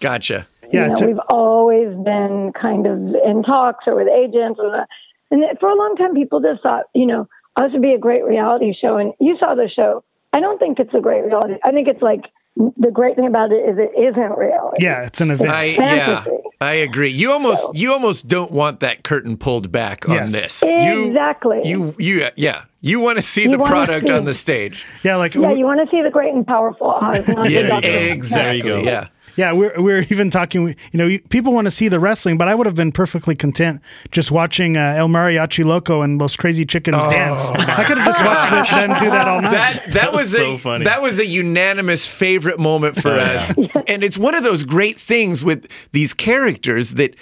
[0.00, 0.46] Gotcha.
[0.70, 4.70] Yeah, you know, to- we've always been kind of in talks or with agents, or
[4.70, 4.86] the,
[5.30, 7.98] and for a long time, people just thought, you know, oh, this would be a
[7.98, 8.96] great reality show.
[8.98, 10.04] And you saw the show.
[10.32, 11.54] I don't think it's a great reality.
[11.64, 12.22] I think it's like
[12.56, 14.84] the great thing about it is it isn't reality.
[14.84, 15.50] Yeah, it's an event.
[15.50, 16.36] I yeah, fantasy.
[16.60, 17.08] I agree.
[17.10, 20.32] You almost you almost don't want that curtain pulled back on Yes.
[20.32, 20.62] this.
[20.62, 21.60] Exactly.
[21.64, 22.64] you you yeah.
[22.80, 24.84] You want to see You the product see- on the stage.
[25.04, 28.42] yeah, like Yeah, you want to see the great and powerful Oz, Yeah, exactly.
[28.42, 28.78] There you go.
[28.82, 29.08] Yeah.
[29.36, 30.76] Yeah, we're we're even talking.
[30.92, 33.80] You know, people want to see the wrestling, but I would have been perfectly content
[34.10, 37.50] just watching uh, El Mariachi Loco and Los Crazy Chickens dance.
[37.50, 39.52] I could have just watched the, them do that all night.
[39.52, 40.84] That that, was, was so a funny.
[40.84, 43.52] that was a unanimous favorite moment for us.
[43.88, 47.16] And it's one of those great things with these characters that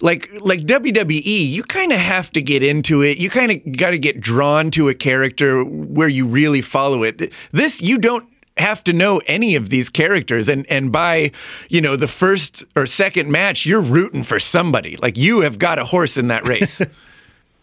[0.00, 3.18] like like WWE, you kind of have to get into it.
[3.18, 7.32] You kind of got to get drawn to a character where you really follow it.
[7.52, 11.30] This you don't have to know any of these characters and and by
[11.68, 15.78] you know the first or second match you're rooting for somebody like you have got
[15.78, 16.80] a horse in that race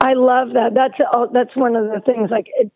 [0.02, 0.74] I love that.
[0.74, 2.30] That's oh, that's one of the things.
[2.30, 2.70] Like it,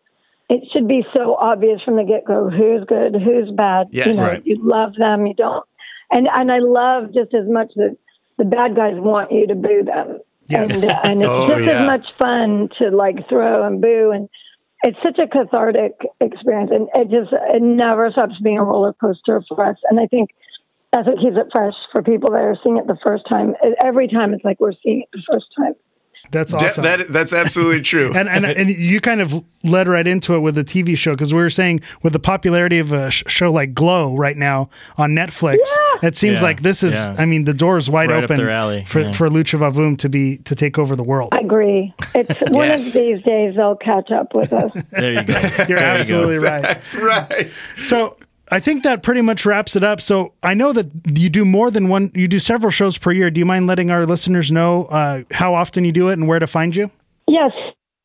[0.50, 3.88] it should be so obvious from the get go who's good, who's bad.
[3.92, 4.08] Yes.
[4.08, 4.42] you know, Right.
[4.46, 5.66] you love them, you don't,
[6.10, 7.98] and and I love just as much that
[8.38, 10.20] the bad guys want you to boo them.
[10.48, 10.82] Yes.
[10.82, 11.82] And, uh, and it's Oh, just yeah.
[11.82, 14.30] as much fun to like throw and boo, and
[14.84, 19.44] it's such a cathartic experience, and it just it never stops being a roller coaster
[19.48, 19.78] for us.
[19.90, 20.30] And I think
[20.92, 23.56] that's what keeps it fresh for people that are seeing it the first time.
[23.84, 25.74] Every time it's like we're seeing it the first time.
[26.32, 26.84] That's That- awesome.
[26.84, 28.12] that- that's absolutely true.
[28.16, 31.34] and, and and you kind of led right into it with the TV show because
[31.34, 35.12] we were saying with the popularity of a sh- show like Glow right now on
[35.12, 35.58] Netflix,
[36.04, 36.94] it seems Yeah, like this is.
[36.94, 37.16] yeah.
[37.18, 39.12] I mean, the door is wide Right open alley, for yeah.
[39.12, 41.30] for Lucha Vavoom to be to take over the world.
[41.34, 41.94] I agree.
[42.16, 44.72] It's one of these days they'll catch up with us.
[44.92, 45.40] There you go.
[45.68, 46.62] You're absolutely right.
[46.62, 47.50] That's right.
[47.78, 48.18] So
[48.50, 50.00] I think that pretty much wraps it up.
[50.00, 52.12] So I know that you do more than one.
[52.14, 53.30] You do several shows per year.
[53.30, 56.40] Do you mind letting our listeners know uh, how often you do it and where
[56.40, 56.90] to find you?
[57.28, 57.52] Yes,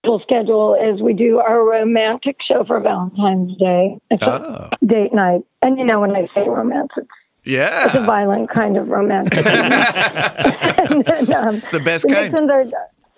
[0.05, 3.99] full schedule is we do our romantic show for Valentine's Day.
[4.11, 4.68] It's Oh.
[4.72, 7.09] a date night, and you know when I say romance, it's,
[7.45, 9.47] it's a violent kind of romantic.
[9.47, 12.51] and then, um, It's the best the kind.
[12.51, 12.64] are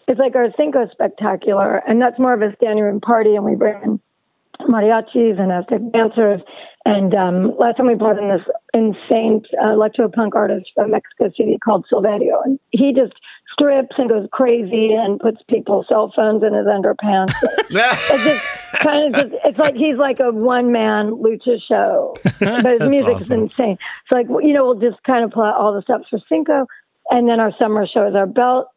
[0.06, 3.54] it's like our Cinco spectacular, and that's more of a standing room party, and we
[3.54, 4.00] bring in
[4.68, 6.40] mariachis and Aztec dancers.
[6.86, 11.30] And um, last time we brought in this insane uh, electro punk artist from Mexico
[11.34, 13.14] City called Silverio, and he just
[13.52, 17.32] strips and goes crazy and puts people's cell phones in his underpants.
[17.70, 22.64] it's just kind of just it's like he's like a one man lucha show, but
[22.64, 23.44] his music's awesome.
[23.44, 23.78] insane.
[24.12, 26.66] So like you know we'll just kind of play all the steps for Cinco,
[27.10, 28.68] and then our summer show is our belt,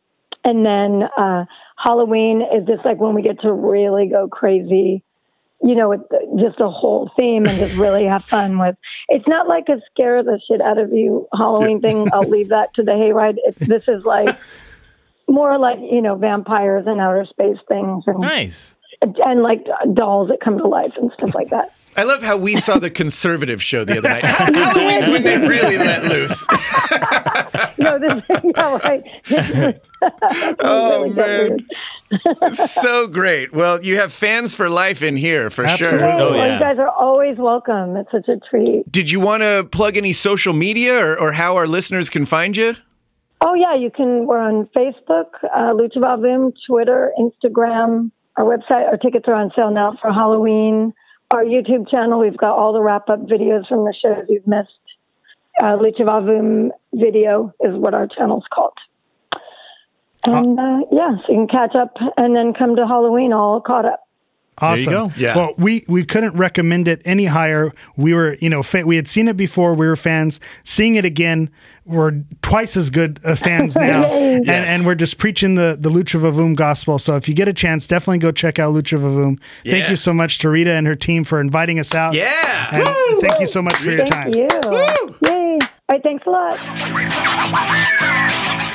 [0.46, 1.44] and then uh,
[1.78, 5.04] Halloween is just like when we get to really go crazy.
[5.64, 6.02] You know, with
[6.40, 8.76] just a whole theme and just really have fun with.
[9.10, 12.08] It's not like a scare the shit out of you Halloween thing.
[12.14, 13.36] I'll leave that to the hayride.
[13.46, 14.38] It's, this is like
[15.28, 18.76] more like you know vampires and outer space things and Nice.
[19.02, 21.74] and like dolls that come to life and stuff like that.
[21.96, 24.24] I love how we saw the conservative show the other night.
[24.26, 26.46] Halloween's when they really let loose.
[27.80, 28.14] No, this
[28.56, 29.04] yeah, right.
[30.60, 31.64] Oh Really man, weird.
[32.54, 33.54] so great.
[33.54, 36.00] Well, you have fans for life in here for Absolutely.
[36.00, 36.08] sure.
[36.08, 36.54] Oh, Well, yeah.
[36.54, 37.96] You guys are always welcome.
[37.98, 38.90] It's such a treat.
[38.92, 42.56] Did you want to plug any social media or, or how our listeners can find
[42.56, 42.76] you?
[43.42, 44.26] Oh yeah, you can.
[44.26, 48.12] We're on Facebook, uh, Lucha Vavoom, Twitter, Instagram.
[48.36, 48.88] Our website.
[48.88, 50.94] Our tickets are on sale now for Halloween.
[51.32, 52.20] Our YouTube channel.
[52.20, 54.70] We've got all the wrap up videos from the shows you've missed.
[55.62, 58.74] Uh, Lucha Vavoom video is what our channel's called.
[60.36, 63.86] And uh, yeah, so you can catch up and then come to Halloween all caught
[63.86, 64.04] up.
[64.60, 64.92] Awesome.
[64.92, 65.12] go.
[65.16, 65.36] Yeah.
[65.36, 67.72] Well, we we couldn't recommend it any higher.
[67.96, 69.76] We were, you know, fa- we had seen it before.
[69.76, 70.40] We were fans.
[70.64, 71.52] Seeing it again,
[71.86, 76.20] we're twice as good uh, fans now, and, and we're just preaching the the Lucha
[76.20, 76.98] Vavoom gospel.
[76.98, 79.40] So if you get a chance, definitely go check out Lucha Vavoom.
[79.64, 82.16] Thank you so much to Rita and her team for inviting us out.
[82.16, 82.70] Yeah.
[82.72, 84.34] And thank you so much for your time.
[84.34, 85.16] Thank you.
[85.24, 85.60] Yay.
[85.90, 86.58] All right, thanks a lot.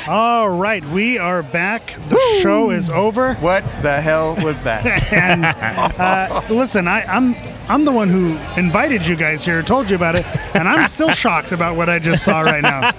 [0.07, 1.95] All right, we are back.
[2.09, 3.35] The show is over.
[3.35, 4.85] What the hell was that?
[5.13, 7.35] and uh, listen, I, I'm
[7.69, 10.25] I'm the one who invited you guys here, told you about it,
[10.55, 12.91] and I'm still shocked about what I just saw right now.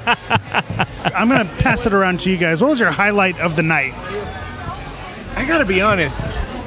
[1.14, 2.62] I'm gonna pass it around to you guys.
[2.62, 3.92] What was your highlight of the night?
[5.36, 6.22] I gotta be honest.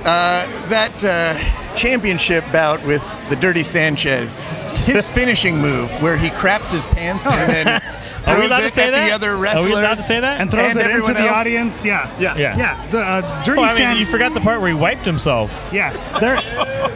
[0.06, 4.44] Uh, that uh, championship bout with the Dirty Sanchez,
[4.86, 7.82] his finishing move where he craps his pants and then
[8.28, 9.06] Are we throws allowed to say at that?
[9.08, 9.66] the other Are wrestlers.
[9.66, 10.42] we allowed to say that?
[10.42, 11.38] And throws And it into everyone the else?
[11.38, 11.86] audience.
[11.86, 12.36] Yeah, Yeah.
[12.38, 12.58] Yeah.
[12.58, 12.92] yeah.
[12.92, 15.52] The uh, Dirty Well, I mean, San- you forgot the part where he wiped himself.
[15.72, 16.42] Yeah, there,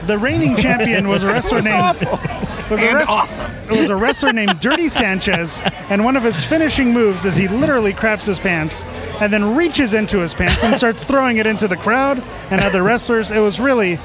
[0.07, 2.01] the reigning champion was a wrestler named
[2.69, 3.51] was a And awesome.
[3.69, 7.47] It was a wrestler named Dirty Sanchez, and one of his finishing moves is he
[7.49, 8.83] literally craps his pants
[9.19, 12.81] and then reaches into his pants and starts throwing it into the crowd and other
[12.81, 13.29] wrestlers.
[13.29, 13.99] It was really,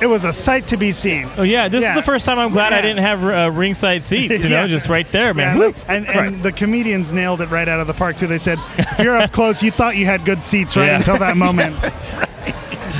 [0.00, 1.28] it was a sight to be seen.
[1.36, 1.90] Oh yeah, this Yeah.
[1.90, 4.42] is the first time I'm glad I didn't have uh, ringside seats.
[4.42, 4.66] You know, Yeah.
[4.66, 5.58] just right there, man.
[5.60, 8.26] Yeah, and and the comedians nailed it right out of the park too.
[8.26, 10.96] They said, if you're up close, you thought you had good seats right Yeah.
[10.96, 11.76] until that moment.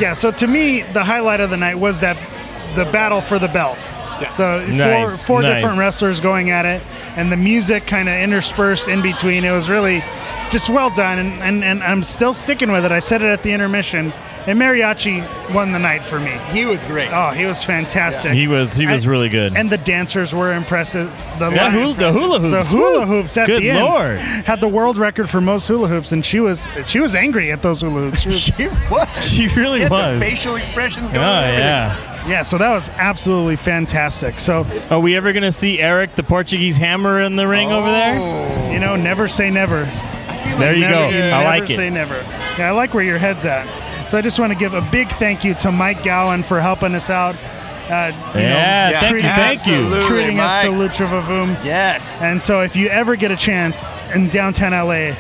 [0.01, 0.13] Yeah.
[0.15, 2.17] So to me, the highlight of the night was that
[2.77, 3.79] the battle for the belt.
[4.39, 5.61] The Nice, four four nice.
[5.61, 6.83] different wrestlers going at it,
[7.17, 9.45] and the music kind of interspersed in between.
[9.45, 10.03] It was really
[10.51, 12.93] just well done, and, and, and I'm still sticking with it.
[12.93, 14.13] I said it at the intermission,
[14.47, 16.33] and Mariachi won the night for me.
[16.53, 17.11] He was great.
[17.13, 18.33] Oh, he was fantastic.
[18.33, 19.57] He was he was And- really good.
[19.57, 21.11] And the dancers were impressive.
[21.39, 22.69] The, Yeah, line- hul- the hula hoops.
[22.69, 23.07] The hula Woo.
[23.07, 24.19] hoops at Good the end Lord.
[24.19, 27.63] had the world record for most hula hoops, and she was she was angry at
[27.63, 28.21] those hula hoops.
[28.25, 29.29] She was- He was.
[29.31, 30.21] she really He had was.
[30.21, 31.25] The facial expressions Oh going.
[31.25, 31.67] and everything.
[31.67, 32.29] yeah.
[32.29, 34.39] yeah, so that was absolutely fantastic.
[34.41, 38.19] So Are we ever gonna see Eric the Portuguese Hammer in the ring over there?
[38.19, 38.71] Oh.
[38.73, 39.85] you know, never say never.
[40.59, 41.09] There you never, go.
[41.09, 42.15] you I never like say never.
[42.59, 43.67] Yeah, I like where your head's at.
[44.09, 46.95] So I just want to give a big thank you to Mike Gowan for helping
[46.95, 47.35] us out.
[47.91, 49.75] Uh, you Yeah, know, thank you, treating thank you.
[49.75, 50.91] Absolutely, treating us to Mike.
[50.93, 51.65] Lucha Vavoom.
[51.65, 52.23] Yes.
[52.23, 55.15] And so, if you ever get a chance in downtown LA,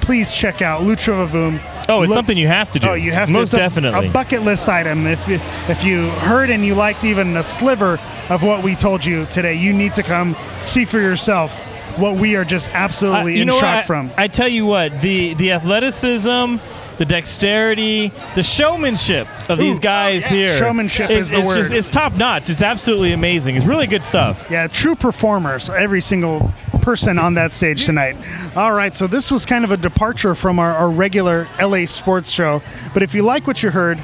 [0.00, 1.60] please check out Lucha Vavoom.
[1.88, 2.88] Oh, it's Look- something you have to do.
[2.90, 3.32] Oh, you have to.
[3.32, 4.08] Most it's a- definitely.
[4.08, 5.06] a bucket list item.
[5.06, 9.04] If you, if you heard and you liked even a sliver of what we told
[9.04, 11.58] you today, you need to come see for yourself
[11.96, 13.60] what we are just absolutely Uh, you in know what?
[13.60, 14.12] shock I, from.
[14.18, 16.56] I tell you what, the the athleticism,
[17.00, 20.46] the dexterity, the showmanship of these guys Oh, yeah.
[20.48, 20.58] here.
[20.58, 21.76] Showmanship it's, is the it's Just, word.
[21.78, 22.50] it's top notch.
[22.50, 23.56] It's absolutely amazing.
[23.56, 24.46] It's really good stuff.
[24.50, 28.18] Yeah, true performers, every single person on that stage tonight.
[28.54, 32.28] All right, so this was kind of a departure from our, our regular LA sports
[32.30, 32.60] show.
[32.92, 33.98] But if you like what you heard,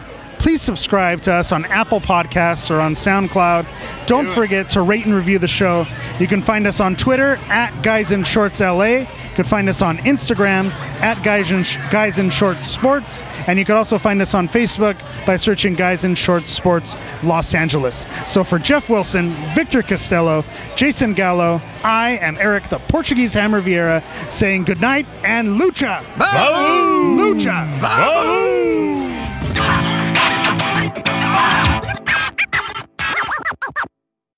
[0.47, 3.67] please subscribe to us on Apple Podcasts or on SoundCloud.
[4.07, 5.85] Don't forget to rate and review the show.
[6.21, 8.85] You can find us on Twitter at Guys in Shorts LA.
[8.85, 10.71] You can find us on Instagram
[11.01, 13.25] at Guys in, Guys in Shorts Sports.
[13.49, 16.95] And you can also find us on Facebook by searching Guys in Shorts Sports
[17.25, 18.07] Los Angeles.
[18.29, 20.45] So for Jeff Wilson, Victor Costello,
[20.77, 26.05] Jason Gallo, I am Eric the Portuguese Hammer Vieira saying goodnight and lucha.
[26.17, 27.43] Vamos!
[27.43, 27.81] Lucha.
[27.81, 28.96] Vamos!